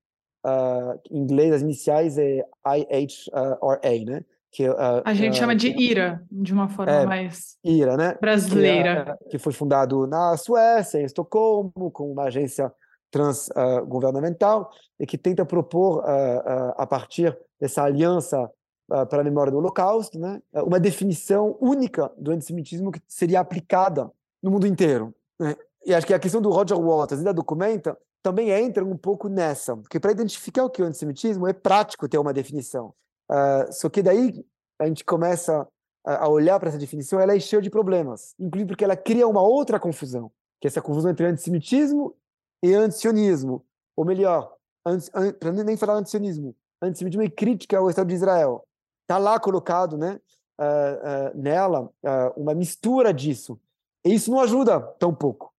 [0.46, 4.26] uh, em inglês, as iniciais é IHRA, né?
[4.52, 8.18] Que, uh, a gente uh, chama de IRA, de uma forma é, mais IRA, né?
[8.22, 9.18] brasileira.
[9.18, 12.72] Que, é, que, foi fundado na Suécia, em Estocolmo, com uma agência
[13.12, 16.04] transgovernamental, e que tenta propor,
[16.76, 18.50] a partir dessa aliança
[18.88, 20.42] para a memória do Holocausto, né?
[20.54, 25.14] uma definição única do antissemitismo que seria aplicada no mundo inteiro.
[25.40, 25.56] Né?
[25.86, 29.28] E acho que a questão do Roger Waters e da Documenta também entra um pouco
[29.28, 32.94] nessa, porque para identificar o que é o antissemitismo é prático ter uma definição.
[33.30, 34.46] Uh, só que daí
[34.80, 35.68] a gente começa
[36.06, 39.42] a, olhar para essa definição, ela é cheia de problemas, inclusive porque ela cria uma
[39.42, 42.16] outra confusão, que é essa confusão entre antissemitismo
[42.64, 43.66] e antisionismo,
[43.96, 44.56] ou melhor,
[45.40, 48.66] para nem falar antisionismo, antissemitismo e crítica ao Estado de Israel.
[49.04, 50.20] Está lá colocado, né,
[50.60, 51.90] uh, uh, nela,
[52.36, 53.60] uma mistura disso.
[54.06, 55.54] E isso não ajuda tão pouco.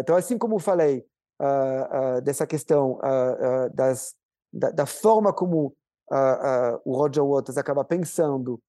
[0.00, 1.06] então, assim como falei,
[1.40, 4.14] uh, uh, dessa questão uh, das,
[4.52, 5.74] da, da, forma como
[6.84, 8.60] o Roger Waters acaba pensando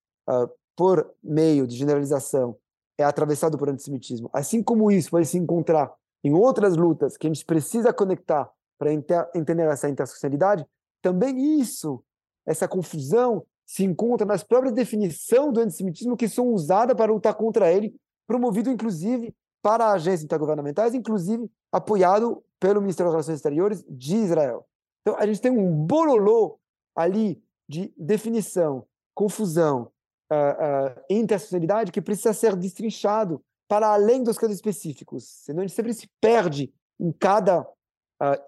[0.74, 2.56] por meio de generalização
[2.98, 4.30] é atravessado por antissemitismo.
[4.32, 8.90] Assim como isso pode se encontrar em outras lutas que a gente precisa conectar para
[8.92, 10.66] entender essa interseccionalidade,
[11.02, 12.02] também isso,
[12.46, 17.70] essa confusão, se encontra nas próprias definições do antissemitismo que são usadas para lutar contra
[17.72, 17.94] ele,
[18.26, 24.64] promovido inclusive para agências intergovernamentais, inclusive apoiado pelo Ministério das Relações Exteriores de Israel.
[25.02, 26.58] Então, a gente tem um bololô
[26.94, 29.90] ali de definição, confusão,
[30.32, 35.24] uh, uh, interseccionalidade que precisa ser destrinchado para além dos casos específicos.
[35.24, 37.66] Senão, a gente sempre se perde em cada uh,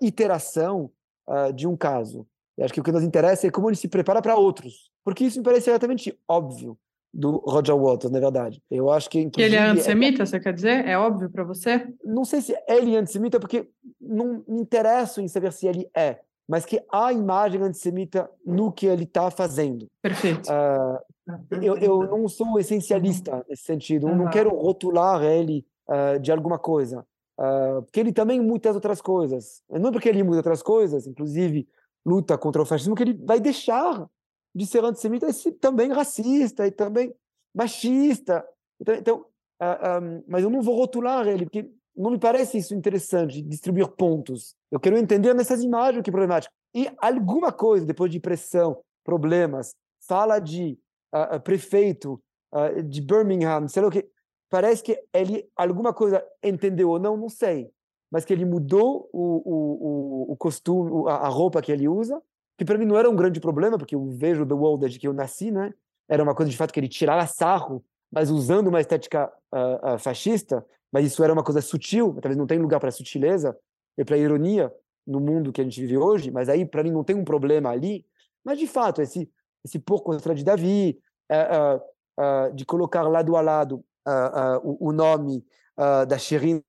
[0.00, 0.90] iteração
[1.28, 2.26] uh, de um caso.
[2.57, 5.24] Eu acho que o que nos interessa é como ele se prepara para outros, porque
[5.24, 6.76] isso me parece exatamente óbvio
[7.14, 8.62] do Roger Waters, na verdade.
[8.70, 9.30] Eu acho que.
[9.30, 10.26] Que ele é antissemita, é...
[10.26, 10.86] você quer dizer?
[10.86, 11.88] É óbvio para você?
[12.04, 16.20] Não sei se ele é antissemita, porque não me interesso em saber se ele é,
[16.46, 19.86] mas que há imagem antissemita no que ele está fazendo.
[20.02, 20.50] Perfeito.
[20.50, 26.30] Uh, eu, eu não sou essencialista nesse sentido, eu não quero rotular ele uh, de
[26.30, 27.02] alguma coisa.
[27.40, 29.62] uh, porque ele também muitas outras coisas.
[29.70, 31.66] Não porque ele muda outras coisas, inclusive
[32.04, 34.06] luta contra o fascismo, que ele vai deixar
[34.54, 37.14] de ser antissemita ser também racista e também
[37.54, 38.44] machista.
[38.80, 39.24] Então, então uh,
[39.61, 43.88] ah, um, mas eu não vou rotular ele, porque não me parece isso interessante, distribuir
[43.88, 44.54] pontos.
[44.70, 46.54] Eu quero entender nessas imagens o que é problemático.
[46.74, 49.74] E alguma coisa, depois de pressão, problemas,
[50.06, 50.78] fala de
[51.14, 52.20] uh, prefeito
[52.54, 54.08] uh, de Birmingham, sei lá o que,
[54.48, 57.70] parece que ele alguma coisa entendeu ou não, não sei,
[58.11, 62.22] mas que ele mudou o, o, o, costume, a roupa que ele usa,
[62.58, 65.06] que para mim não era um grande problema, porque eu vejo The World desde que
[65.06, 65.72] eu nasci, né?
[66.08, 69.98] Era uma coisa de fato que ele tirava sarro, mas usando uma estética uh, uh,
[69.98, 73.56] fascista, mas isso era uma coisa sutil, talvez não tem lugar para sutileza
[73.96, 74.72] e para ironia
[75.06, 77.70] no mundo que a gente vive hoje, mas aí para mim não tem um problema
[77.70, 78.04] ali.
[78.44, 79.30] Mas de fato, esse
[79.64, 80.98] esse por contra de Davi,
[81.30, 83.84] uh, de colocar lado a lado
[84.62, 85.44] o, o, nome
[86.08, 86.60] da Shirin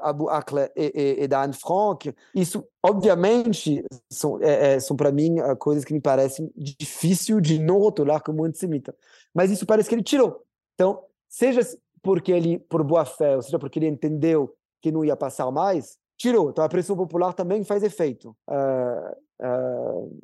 [0.00, 5.12] Abu Akleh e, e, e, da Anne Frank, isso obviamente são, é, é, são para
[5.12, 8.94] mim coisas que me parecem difícil de não rotular como antissemita.
[9.32, 10.44] Mas isso parece que ele tirou.
[10.74, 11.60] Então, seja
[12.02, 15.98] porque ele, por boa fé, ou seja, porque ele entendeu que não ia passar mais,
[16.16, 16.50] tirou.
[16.50, 18.36] Então a pressão popular também faz efeito.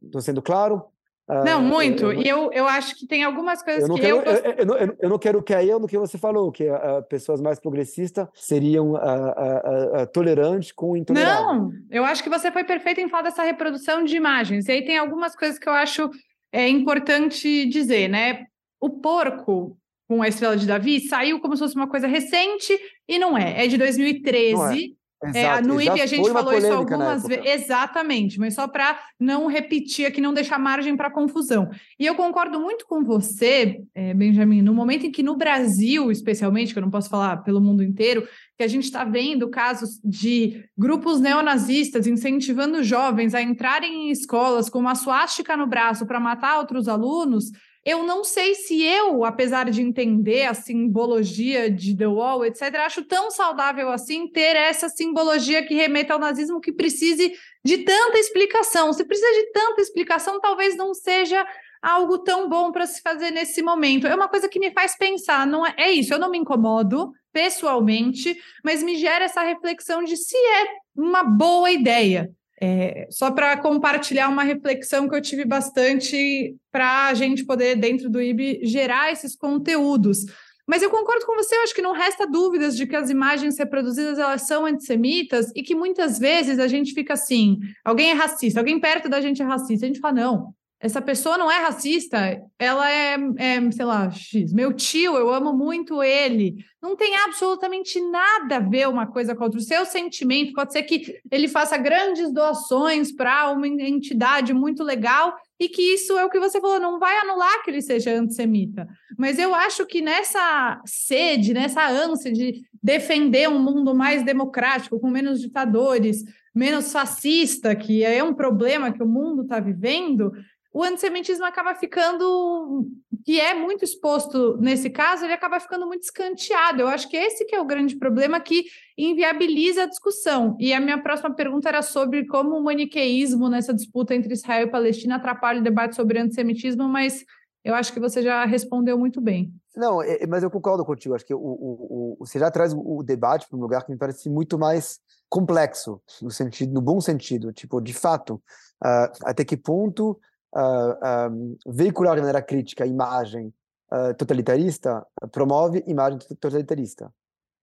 [0.02, 0.84] Estou uh, uh, sendo claro?
[1.28, 2.04] Uh, não, muito.
[2.04, 4.54] Eu, e eu, eu acho que tem algumas coisas eu que quero, eu...
[4.58, 8.28] Eu, não, eu não quero cair no que você falou, que uh, pessoas mais progressistas
[8.34, 11.40] seriam uh, tolerantes com intolerantes.
[11.40, 14.68] Não, eu acho que você foi perfeito em falar dessa reprodução de imagens.
[14.68, 16.10] E aí tem algumas coisas que eu acho
[16.52, 18.44] é, importante dizer, né?
[18.78, 23.18] O porco com a Estrela de Davi saiu como se fosse uma coisa recente e
[23.18, 23.64] não é.
[23.64, 24.94] É de 2013.
[25.32, 27.44] É, no IB a gente falou isso algumas vezes.
[27.44, 31.70] Exatamente, mas só para não repetir aqui, não deixar margem para confusão.
[31.98, 36.72] E eu concordo muito com você, é, Benjamin, no momento em que no Brasil, especialmente,
[36.72, 40.64] que eu não posso falar pelo mundo inteiro, que a gente está vendo casos de
[40.76, 46.58] grupos neonazistas incentivando jovens a entrarem em escolas com uma suástica no braço para matar
[46.58, 47.50] outros alunos
[47.84, 53.04] eu não sei se eu, apesar de entender a simbologia de The Wall, etc., acho
[53.04, 58.92] tão saudável assim ter essa simbologia que remeta ao nazismo que precise de tanta explicação.
[58.92, 61.46] Se precisa de tanta explicação, talvez não seja
[61.82, 64.06] algo tão bom para se fazer nesse momento.
[64.06, 67.12] É uma coisa que me faz pensar, não é, é isso, eu não me incomodo
[67.30, 70.66] pessoalmente, mas me gera essa reflexão de se é
[70.96, 72.30] uma boa ideia.
[72.60, 78.08] É, só para compartilhar uma reflexão que eu tive bastante para a gente poder, dentro
[78.08, 80.24] do IB, gerar esses conteúdos.
[80.66, 83.58] Mas eu concordo com você, eu acho que não resta dúvidas de que as imagens
[83.58, 88.60] reproduzidas elas são antissemitas e que muitas vezes a gente fica assim, alguém é racista,
[88.60, 92.42] alguém perto da gente é racista, a gente fala, não, essa pessoa não é racista,
[92.58, 94.52] ela é, é, sei lá, X.
[94.52, 96.56] Meu tio, eu amo muito ele.
[96.82, 99.58] Não tem absolutamente nada a ver uma coisa com a outra.
[99.58, 105.34] O seu sentimento pode ser que ele faça grandes doações para uma entidade muito legal
[105.58, 108.86] e que isso é o que você falou, não vai anular que ele seja antissemita.
[109.16, 115.08] Mas eu acho que nessa sede, nessa ânsia de defender um mundo mais democrático, com
[115.08, 116.22] menos ditadores,
[116.54, 120.32] menos fascista, que é um problema que o mundo está vivendo,
[120.74, 122.84] o antissemitismo acaba ficando,
[123.24, 126.80] que é muito exposto nesse caso, ele acaba ficando muito escanteado.
[126.80, 128.64] Eu acho que esse que é o grande problema que
[128.98, 130.56] inviabiliza a discussão.
[130.58, 134.70] E a minha próxima pergunta era sobre como o maniqueísmo nessa disputa entre Israel e
[134.70, 137.24] Palestina atrapalha o debate sobre antissemitismo, mas
[137.64, 139.54] eu acho que você já respondeu muito bem.
[139.76, 141.14] Não, é, é mas eu concordo contigo.
[141.14, 143.98] Acho que o, o, o você já traz o debate para um lugar que me
[143.98, 147.52] parece muito mais complexo, no sentido, no bom sentido.
[147.52, 148.42] Tipo, de fato,
[148.84, 150.18] uh, até que ponto
[150.54, 153.52] um, veicular de maneira crítica a imagem
[153.92, 157.12] uh, totalitarista promove imagem totalitarista.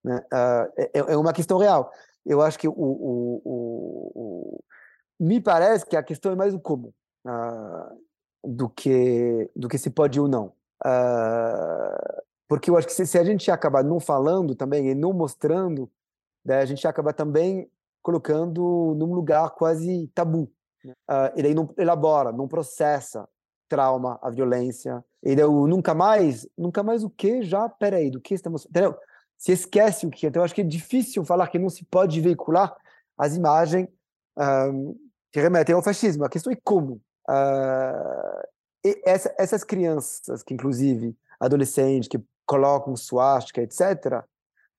[0.04, 0.17] Né?
[0.34, 1.91] Uh, é, é, uma questão real.
[2.25, 4.63] Eu acho que o, o, o, o,
[5.19, 6.93] me parece que a questão é mais o como
[8.43, 10.54] do que do que se pode ou não.
[12.47, 15.89] porque eu acho que se, se, a gente acabar não falando também e não mostrando,
[16.48, 17.69] a gente acaba também
[18.02, 20.52] colocando num lugar quase tabu
[20.90, 23.27] uh, ele não elabora, não processa
[23.69, 25.04] trauma, a violência.
[25.23, 28.98] Ele é o nunca mais, nunca mais o que já, peraí, do que estamos, entendeu?
[29.38, 30.27] Se esquece o que.
[30.27, 32.75] Então, eu acho que é difícil falar que não se pode veicular
[33.17, 33.88] as imagens
[34.38, 34.96] um,
[35.32, 36.25] que remetem ao fascismo.
[36.25, 37.02] A questão é como.
[37.29, 38.48] Uh,
[38.86, 43.79] e essa, essas crianças, que inclusive adolescentes, que colocam suástica, etc.,
[44.15, 44.23] uh,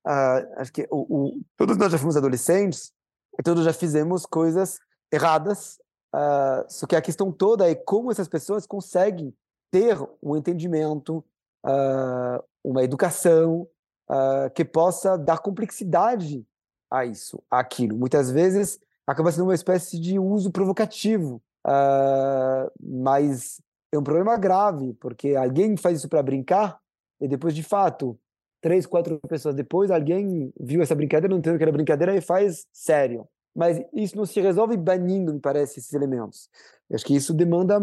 [0.05, 2.92] ah, acho que o, o, todos nós já fomos adolescentes
[3.42, 4.78] todos já fizemos coisas
[5.11, 5.78] erradas
[6.14, 9.34] Uh, só que a questão toda é como essas pessoas conseguem
[9.70, 11.24] ter um entendimento,
[11.64, 13.66] uh, uma educação
[14.10, 16.46] uh, que possa dar complexidade
[16.90, 17.96] a isso, aquilo.
[17.96, 21.42] Muitas vezes acaba sendo uma espécie de uso provocativo,
[22.80, 23.60] mas
[23.90, 26.78] é um problema grave, porque alguém faz isso para brincar
[27.20, 28.18] e depois, de fato,
[28.60, 32.66] três, quatro pessoas depois, alguém viu essa brincadeira, não entendeu que era brincadeira e faz
[32.72, 33.28] sério.
[33.55, 36.48] Mas isso não se resolve banindo, me parece, esses elementos.
[36.88, 37.78] Eu acho que isso demanda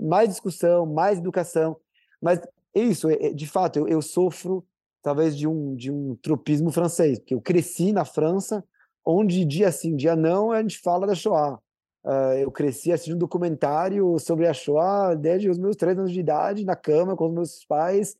[0.00, 1.76] mais discussão, mais educação.
[2.20, 2.40] Mas
[2.74, 4.64] é isso, é, é, de fato, eu, eu sofro
[5.02, 8.64] talvez de um, de um tropismo francês, porque eu cresci na França,
[9.04, 11.58] onde dia sim, dia não, a gente fala da Shoah.
[12.04, 16.20] Uh, eu cresci assistindo um documentário sobre a Shoah desde os meus três anos de
[16.20, 18.16] idade, na cama com os meus pais,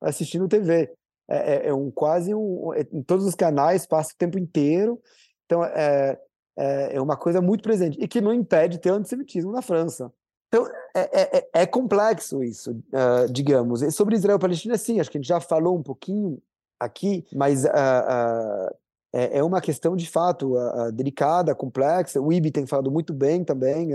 [0.00, 0.90] assistindo TV.
[1.28, 5.00] É, é, é um quase um, é, em todos os canais, passa o tempo inteiro.
[5.44, 6.18] Então, é,
[6.56, 10.12] é, é uma coisa muito presente e que não impede ter antissemitismo na França.
[10.48, 13.82] Então, é, é, é complexo isso, uh, digamos.
[13.82, 16.40] E sobre Israel e Palestina, sim, acho que a gente já falou um pouquinho
[16.78, 18.74] aqui, mas uh, uh,
[19.12, 20.54] é, uma questão de fato
[20.92, 22.20] delicada, complexa.
[22.20, 23.90] O IB tem falado muito bem também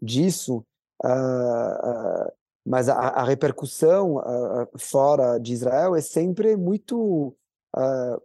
[0.00, 0.64] disso,
[2.66, 4.20] mas a, a repercussão
[4.76, 7.36] fora de Israel é sempre muito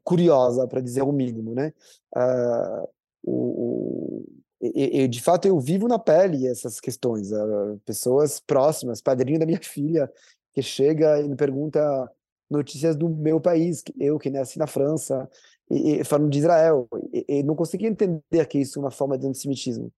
[0.03, 1.71] curiosa, para dizer o mínimo, né?
[3.31, 4.25] O,
[4.61, 7.31] e, e, de fato eu vivo na pele essas questões.
[7.31, 10.11] Uh, pessoas próximas, padrinho da minha filha,
[10.53, 12.11] que chega e me pergunta
[12.49, 15.29] notícias do meu país, eu que nasci na França,
[15.69, 16.87] e, e falando de Israel.
[17.13, 19.91] E, e, não conseguia entender que isso é uma forma de antissemitismo.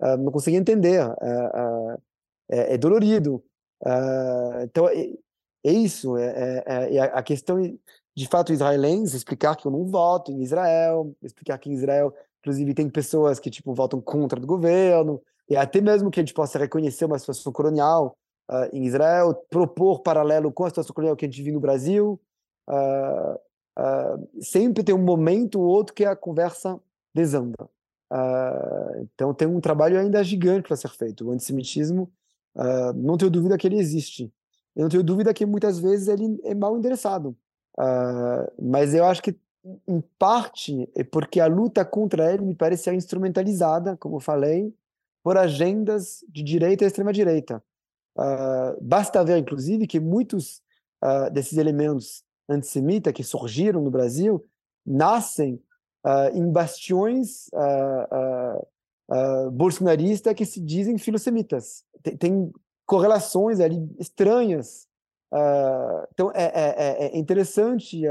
[0.00, 1.04] Uh, não conseguia entender.
[1.06, 2.00] Uh,
[2.48, 3.42] é, é, dolorido.
[4.62, 5.12] então, é,
[5.64, 6.16] é isso.
[6.16, 7.60] É, é, é, a questão,
[8.14, 12.14] de fato, israelense, explicar que eu não voto em Israel, explicar que Israel
[12.46, 15.20] Inclusive, tem pessoas que tipo votam contra do governo,
[15.50, 18.16] e até mesmo que a gente possa reconhecer uma situação colonial
[18.48, 22.20] uh, em Israel, propor paralelo com a situação colonial que a gente vive no Brasil.
[22.68, 23.34] Uh,
[23.80, 26.78] uh, sempre tem um momento ou outro que a conversa
[27.12, 27.68] desanda.
[29.00, 31.26] então, tem um trabalho ainda gigante para ser feito.
[31.26, 32.08] O antissemitismo,
[32.94, 34.32] não tenho dúvida que ele existe.
[34.76, 37.36] Eu não tenho dúvida que muitas vezes ele é mal endereçado.
[38.60, 39.34] mas eu acho que
[39.86, 44.72] em parte, é porque a luta contra ele me parece ser instrumentalizada, como falei,
[45.22, 47.62] por agendas de direita e extrema-direita.
[48.16, 50.62] Uh, basta ver, inclusive, que muitos
[51.04, 54.44] uh, desses elementos antissemitas que surgiram no Brasil
[54.84, 55.60] nascem
[56.04, 57.48] uh, em bastiões
[59.52, 61.84] bolsonaristas que se dizem filosemitas.
[62.02, 62.52] Tem, tem
[62.84, 64.86] correlações ali estranhas.
[66.12, 68.02] então, é, é, é, é interessante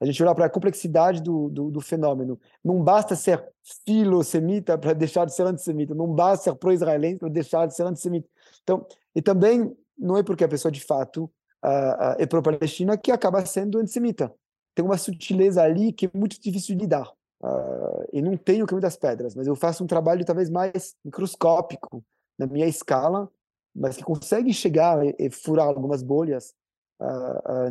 [0.00, 2.38] a gente olhar para a complexidade do, do, do, fenômeno.
[2.62, 3.42] Não basta ser
[3.84, 8.28] filosemita para deixar de ser antissemita, não basta ser pro-israelense para deixar de ser antissemita.
[8.62, 11.24] Então, e também não é porque a pessoa de fato
[11.64, 14.32] uh, uh, é pro-palestina que acaba sendo antissemita.
[14.74, 17.10] Tem uma sutileza ali que é muito difícil de lidar.
[17.42, 20.94] Uh, e não tenho o caminho das pedras, mas eu faço um trabalho talvez mais
[21.04, 22.04] microscópico
[22.38, 23.30] na minha escala,
[23.74, 26.54] mas que consegue chegar e, e furar algumas bolhas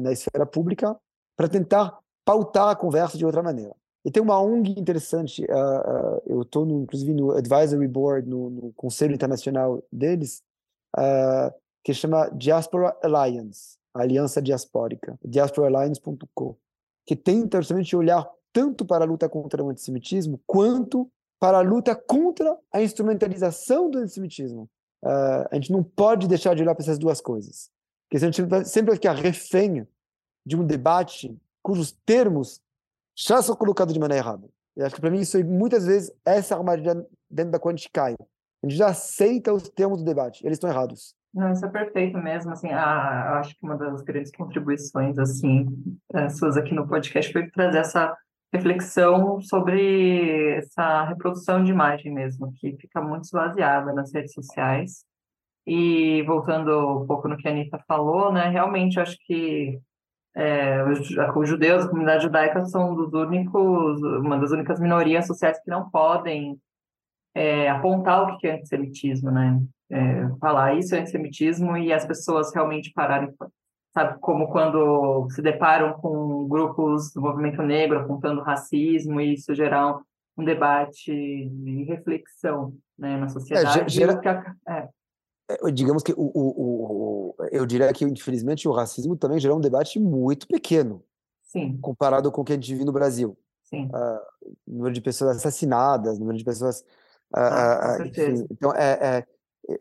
[0.01, 0.95] na esfera pública
[1.35, 3.75] para tentar pautar a conversa de outra maneira.
[4.03, 8.73] E tem uma ONG interessante, uh, uh, eu estou inclusive no advisory board, no, no
[8.73, 10.43] conselho internacional deles,
[10.95, 11.53] uh,
[11.83, 16.57] que chama Diaspora Alliance, a Aliança Diaspórica, diasporaalliance.co,
[17.05, 21.09] que tenta justamente olhar tanto para a luta contra o antissemitismo, quanto
[21.39, 24.69] para a luta contra a instrumentalização do antissemitismo.
[25.03, 27.69] a gente não pode deixar de olhar para essas duas coisas,
[28.07, 29.85] porque a gente sempre vai ficar refém
[30.45, 32.61] de um debate cujos termos
[33.17, 34.47] já são colocados de maneira errada.
[34.75, 36.93] Eu acho que para mim isso muitas vezes essa armadilha
[37.27, 38.13] dentro da qual a gente cai.
[38.13, 41.15] A gente já aceita os termos do debate, eles estão errados.
[41.33, 42.51] Não, isso é perfeito mesmo.
[42.51, 45.65] Assim, ah, acho que uma das grandes contribuições assim
[46.13, 48.15] é, suas aqui no podcast foi trazer essa
[48.53, 55.03] reflexão sobre essa reprodução de imagem mesmo, que fica muito esvaziada nas redes sociais.
[55.65, 59.79] E voltando um pouco no que a Anitta falou, né, realmente acho que
[60.35, 65.71] é, os, judeus, a comunidade judaica, são dos únicos, uma das únicas minorias sociais que
[65.71, 66.59] não podem
[67.33, 69.61] é, apontar o que é antissemitismo, né?
[69.89, 73.33] É, falar isso é antissemitismo e as pessoas realmente pararem,
[73.93, 79.95] sabe, como quando se deparam com grupos do movimento negro apontando racismo e isso gerar
[79.95, 80.01] um,
[80.37, 81.13] um debate
[81.49, 83.93] de reflexão né, na é, sociedade.
[83.93, 84.19] Gera,
[84.67, 84.79] é.
[84.79, 84.89] É,
[85.73, 89.99] digamos que o, o, o, eu diria que, infelizmente, o racismo também gerou um debate
[89.99, 91.03] muito pequeno.
[91.43, 91.77] Sim.
[91.77, 93.37] Comparado com o que a gente vive no Brasil.
[93.63, 93.85] Sim.
[93.85, 96.81] Uh, número de pessoas assassinadas, número de pessoas.
[96.81, 99.25] Uh, ah, uh, enfim, então, é, é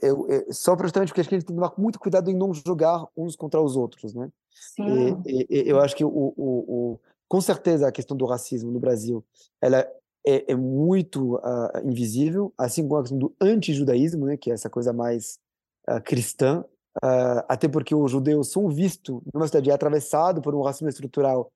[0.01, 3.07] eu, eu, só justamente porque a gente tem que tomar muito cuidado em não jogar
[3.17, 4.31] uns contra os outros, né?
[4.51, 5.21] Sim.
[5.27, 9.23] E, e, eu acho que o, o, com certeza a questão do racismo no Brasil,
[9.61, 9.87] ela
[10.27, 11.39] é, é muito
[11.85, 15.39] invisível, assim como a questão do antijudaísmo, né, que é essa coisa mais
[15.89, 16.64] uh, cristã,
[17.03, 21.51] uh, até porque os judeus são vistos numa cidade atravessado por um racismo estrutural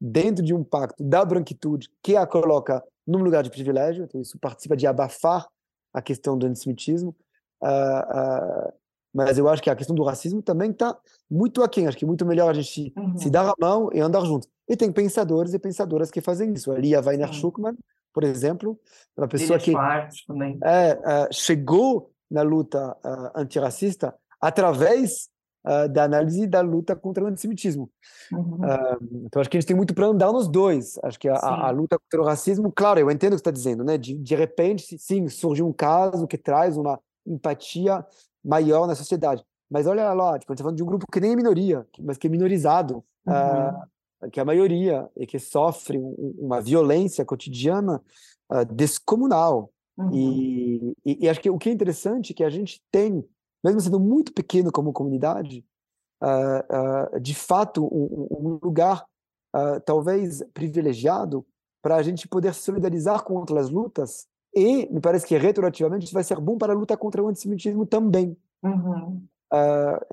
[0.00, 4.38] dentro de um pacto da branquitude que a coloca num lugar de privilégio, então isso
[4.38, 5.46] participa de abafar
[5.92, 7.16] a questão do antissemitismo,
[9.14, 10.96] mas eu acho que a questão do racismo também está
[11.30, 11.86] muito aquém.
[11.86, 13.16] Acho que é muito melhor a gente uhum.
[13.16, 14.48] se dar a mão e andar juntos.
[14.68, 16.70] E tem pensadores e pensadoras que fazem isso.
[16.70, 17.76] A Lia Weiner Schuckmann,
[18.12, 18.78] por exemplo,
[19.16, 19.72] uma pessoa que
[20.62, 25.28] é, é, chegou na luta uh, antirracista através
[25.66, 27.90] uh, da análise da luta contra o antissemitismo.
[28.32, 28.56] Uhum.
[28.56, 30.98] Uh, então, acho que a gente tem muito para andar nos dois.
[31.02, 33.42] Acho que a, a, a, luta contra o racismo, claro, eu entendo o que você
[33.42, 33.98] está dizendo, né?
[33.98, 38.04] De, de repente, sim, surgiu um caso que traz uma empatia
[38.44, 39.44] maior na sociedade.
[39.70, 41.86] Mas olha lá, tipo, a gente está falando de um grupo que nem é minoria,
[42.00, 44.30] mas que é minorizado, uhum.
[44.30, 48.00] que é a maioria, e que sofre um, uma violência cotidiana
[48.74, 49.70] descomunal.
[49.98, 50.10] Uhum.
[50.12, 53.24] E, e, e, acho que o que é interessante é que a gente tem,
[53.64, 55.64] mesmo sendo muito pequeno como comunidade,
[56.22, 59.04] uh, uh, de fato um, um lugar
[59.54, 61.44] uh, talvez privilegiado
[61.82, 66.14] para a gente poder se solidarizar com outras lutas e me parece que retroativamente isso
[66.14, 68.36] vai ser bom para a luta contra o antissemitismo também.
[68.60, 69.22] Uhum.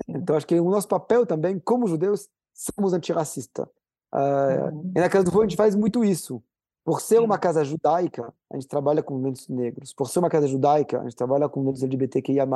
[0.06, 3.66] então acho que o nosso papel também, como judeus, somos antirracistas.
[4.14, 4.92] Uhum.
[4.94, 6.42] E na Casa do Fogo a gente faz muito isso.
[6.86, 9.92] Por ser uma casa judaica, a gente trabalha com movimentos negros.
[9.92, 12.46] Por ser uma casa judaica, a gente trabalha com movimentos LGBTQIA+.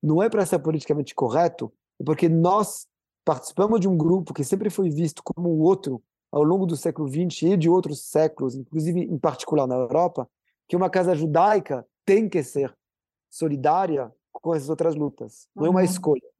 [0.00, 2.86] Não é para ser politicamente correto, é porque nós
[3.24, 6.00] participamos de um grupo que sempre foi visto como o outro
[6.30, 10.30] ao longo do século XX e de outros séculos, inclusive em particular na Europa,
[10.68, 12.72] que uma casa judaica tem que ser
[13.28, 15.48] solidária com essas outras lutas.
[15.52, 15.84] Não é uma uhum.
[15.84, 16.30] escolha,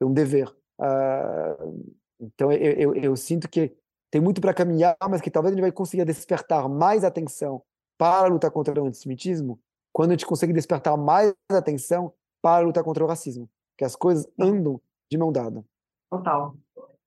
[0.00, 0.48] é um dever.
[0.80, 3.76] Uh, então eu, eu, eu, sinto que
[4.10, 7.62] tem muito para caminhar, mas que talvez a gente vai conseguir despertar mais atenção
[7.96, 9.60] para a luta contra o antissemitismo
[9.92, 13.96] quando a gente consegue despertar mais atenção para a luta contra o racismo, que as
[13.96, 14.80] coisas andam
[15.10, 15.64] de mão dada.
[16.10, 16.54] Total.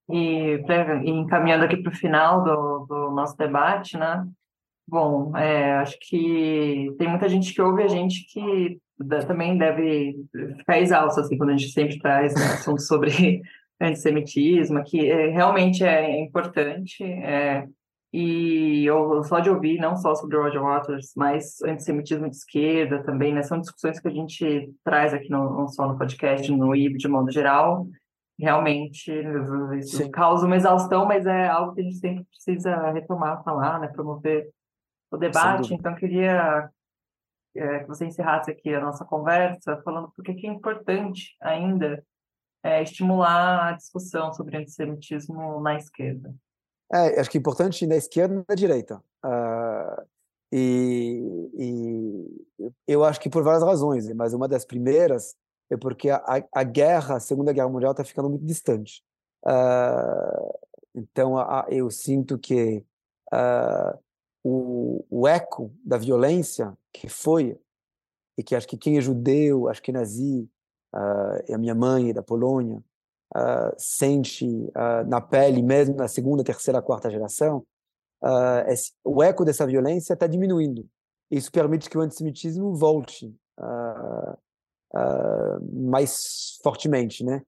[0.09, 0.61] E,
[1.05, 4.27] encaminhando aqui para o final do, do, nosso debate, né?
[4.87, 8.77] Bom, é, acho que tem muita gente que ouve a gente que
[9.25, 10.25] também deve
[10.57, 13.41] ficar exausta, assim, quando a gente sempre traz né, assuntos sobre
[13.81, 17.67] antissemitismo, que é, realmente é importante, é,
[18.13, 23.33] e eu, só de ouvir, não só sobre Roger Waters, mas antissemitismo de esquerda também,
[23.33, 26.97] né, são discussões que a gente traz aqui, no, não só no podcast, no IB
[26.97, 27.87] de modo geral,
[28.37, 29.11] realmente
[29.77, 30.11] isso Sim.
[30.11, 34.49] causa uma exaustão, mas é algo que a gente sempre precisa retomar, falar, né, promover
[35.09, 36.69] o debate, então queria
[37.55, 42.03] é, que você encerrasse aqui a nossa conversa falando porque que é importante ainda
[42.63, 46.33] é, estimular a discussão sobre antissemitismo na esquerda.
[46.93, 49.01] É, acho que é importante na esquerda e na direita.
[49.23, 50.05] Uh,
[50.51, 55.35] e, e, eu acho que por várias razões, mas uma das primeiras
[55.69, 56.21] é porque a,
[56.53, 59.01] a guerra, a Segunda Guerra Mundial, está ficando muito distante.
[59.45, 60.59] Uh,
[60.93, 62.83] então, a, eu sinto que
[63.33, 63.97] uh,
[64.43, 67.57] o, o, eco da violência que foi,
[68.37, 70.49] e que acho que quem é judeu, acho que nazi,
[70.93, 72.77] uh, a minha mãe da Polônia
[73.35, 77.65] uh, sente uh, na pele, mesmo na segunda, terceira, quarta geração,
[78.67, 80.87] esse, o eco dessa violência está diminuindo.
[81.31, 83.35] Isso permite que o antissemitismo volte
[85.73, 87.41] mais fortemente, né?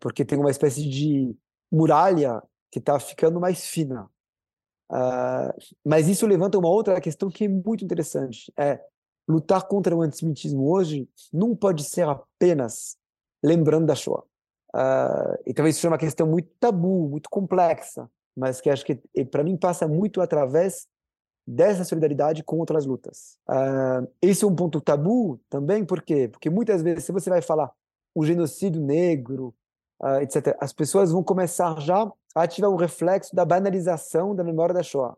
[0.00, 1.36] porque tem uma espécie de
[1.70, 2.42] muralha
[2.72, 4.08] que está ficando mais fina.
[5.84, 8.50] mas isso levanta uma outra questão que é muito interessante.
[8.56, 8.80] É
[9.28, 12.96] lutar contra o antissemitismo hoje não pode ser apenas
[13.42, 14.24] lembrando da Shoah.
[14.74, 18.96] Uh, e talvez seja uma questão muito tabu, muito complexa, mas que acho que
[19.30, 20.86] para mim passa muito através
[21.46, 23.38] dessa solidariedade com outras lutas.
[23.48, 26.28] Uh, esse é um ponto tabu também, por quê?
[26.28, 27.70] Porque muitas vezes, se você vai falar
[28.14, 29.54] o genocídio negro,
[30.02, 32.02] uh, etc., as pessoas vão começar já
[32.34, 35.16] a ativar um reflexo da banalização da memória da Shoah.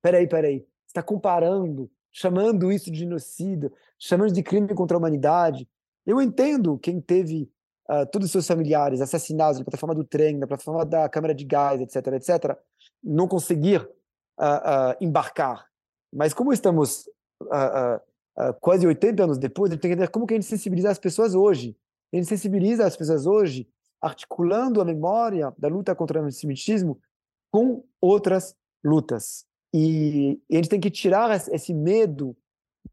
[0.00, 5.68] Peraí, peraí, está comparando chamando isso de genocídio, chamando de crime contra a humanidade.
[6.04, 7.50] Eu entendo quem teve
[7.90, 11.44] uh, todos os seus familiares assassinados na plataforma do trem, na plataforma da câmara de
[11.44, 12.56] gás, etc., etc.,
[13.02, 15.66] não conseguir uh, uh, embarcar.
[16.12, 17.08] Mas como estamos
[18.60, 21.76] quase 80 anos depois, tem que entender como que a gente sensibiliza as pessoas hoje.
[22.12, 23.68] A gente sensibiliza as pessoas hoje
[24.00, 27.00] articulando a memória da luta contra o antissemitismo
[27.50, 28.54] com outras
[28.84, 29.46] lutas.
[29.72, 32.36] E, e a gente tem que tirar esse medo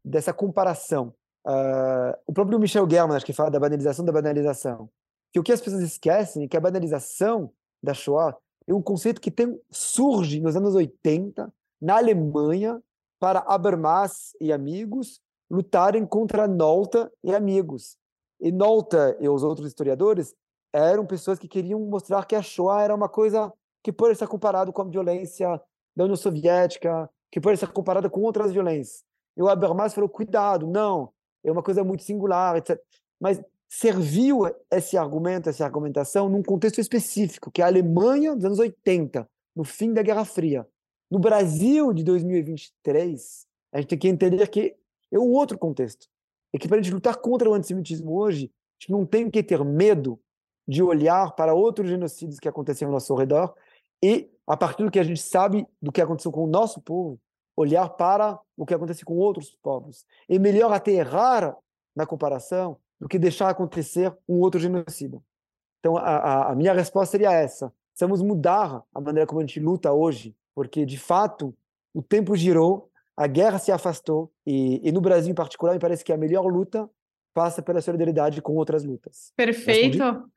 [0.04, 1.14] dessa comparação.
[1.46, 4.88] Uh, o próprio Michel German, acho que fala da banalização da banalização.
[5.32, 7.52] Que o que as pessoas esquecem é que a banalização
[7.82, 12.80] da Shoah é um conceito que tem, surge nos anos 80 na Alemanha
[13.18, 15.20] para Habermas e amigos
[15.50, 17.96] lutarem contra Nolta e amigos.
[18.40, 20.34] E Nolta e os outros historiadores
[20.72, 23.52] eram pessoas que queriam mostrar que a Shoah era uma coisa
[23.82, 25.60] que pode ser comparado com a violência
[26.00, 29.04] da União Soviética, que pode ser comparada com outras violências.
[29.36, 31.12] E o Habermas falou, cuidado, não,
[31.44, 32.80] é uma coisa muito singular, etc.
[33.20, 38.58] Mas serviu esse argumento, essa argumentação, num contexto específico, que é a Alemanha dos anos
[38.58, 40.66] 80, no fim da Guerra Fria.
[41.10, 44.74] No Brasil de 2023, a gente tem que entender que
[45.12, 46.08] é um outro contexto.
[46.52, 49.42] E que para a gente lutar contra o antissemitismo hoje, a gente não tem que
[49.42, 50.18] ter medo
[50.66, 53.54] de olhar para outros genocídios que aconteceram ao nosso redor
[54.02, 57.20] e, a partir do que a gente sabe do que aconteceu com o nosso povo,
[57.56, 60.04] olhar para o que acontece com outros povos.
[60.28, 61.56] É melhor até errar
[61.94, 65.22] na comparação do que deixar acontecer um outro genocídio.
[65.78, 67.72] Então, a, a, minha resposta seria essa.
[67.92, 71.54] Precisamos mudar a maneira como a gente luta hoje, porque, de fato,
[71.94, 76.04] o tempo girou, a guerra se afastou, e, e no Brasil, em particular, me parece
[76.04, 76.90] que a melhor luta
[77.32, 79.32] passa pela solidariedade com outras lutas.
[79.36, 79.98] Perfeito.
[79.98, 80.30] Respondi?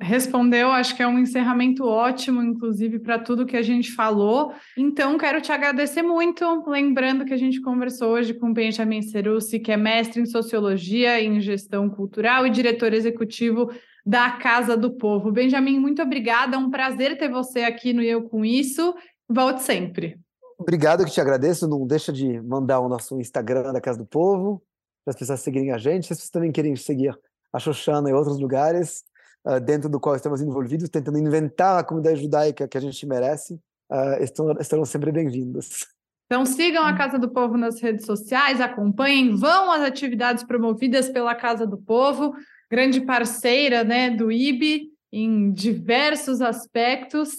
[0.00, 4.52] Respondeu, acho que é um encerramento ótimo, inclusive, para tudo que a gente falou.
[4.76, 6.44] Então, quero te agradecer muito.
[6.68, 11.26] Lembrando que a gente conversou hoje com Benjamin Cerussi, que é mestre em Sociologia e
[11.26, 13.70] em Gestão Cultural e diretor executivo
[14.04, 15.32] da Casa do Povo.
[15.32, 16.56] Benjamin, muito obrigada.
[16.56, 18.94] É um prazer ter você aqui no Eu Com Isso.
[19.26, 20.18] Volte sempre.
[20.58, 21.66] Obrigado, que te agradeço.
[21.66, 24.62] Não deixa de mandar o nosso Instagram da Casa do Povo,
[25.04, 26.06] para as pessoas seguirem a gente.
[26.06, 27.18] Se vocês também querem seguir
[27.50, 29.02] a Xoxana em outros lugares,
[29.46, 33.54] uh, dentro do qual estamos envolvidos, tentando inventar a comunidade judaica que a gente merece,
[33.90, 35.86] uh, estão, estarão sempre bem-vindos.
[36.26, 41.34] Então sigam a Casa do Povo nas redes sociais, acompanhem, vão às atividades promovidas pela
[41.34, 42.32] Casa do Povo,
[42.70, 47.30] grande parceira né, do IB em diversos aspectos,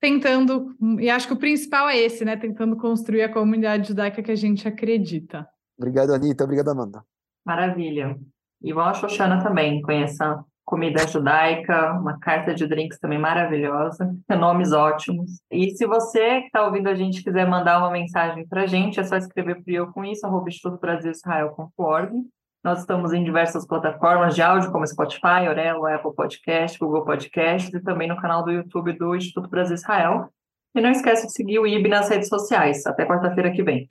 [0.00, 2.36] tentando, e acho que o principal é esse, né?
[2.36, 5.46] Tentando construir a comunidade judaica que a gente acredita.
[5.76, 6.44] Obrigado, Anitta.
[6.44, 7.04] Obrigado, Amanda.
[7.44, 8.18] Maravilha.
[8.62, 14.70] E vão a Xoxana também, conheça comida judaica, uma carta de drinks também maravilhosa, nomes
[14.70, 15.40] ótimos.
[15.50, 19.00] E se você que está ouvindo a gente quiser mandar uma mensagem para a gente,
[19.00, 22.12] é só escrever para eu com isso, arroba institutobrasilisrael.org.
[22.62, 27.80] Nós estamos em diversas plataformas de áudio, como Spotify, Orelo, Apple Podcast, Google Podcasts e
[27.80, 30.28] também no canal do YouTube do Instituto Brasil Israel.
[30.74, 32.84] E não esquece de seguir o IB nas redes sociais.
[32.84, 33.88] Até quarta-feira que vem.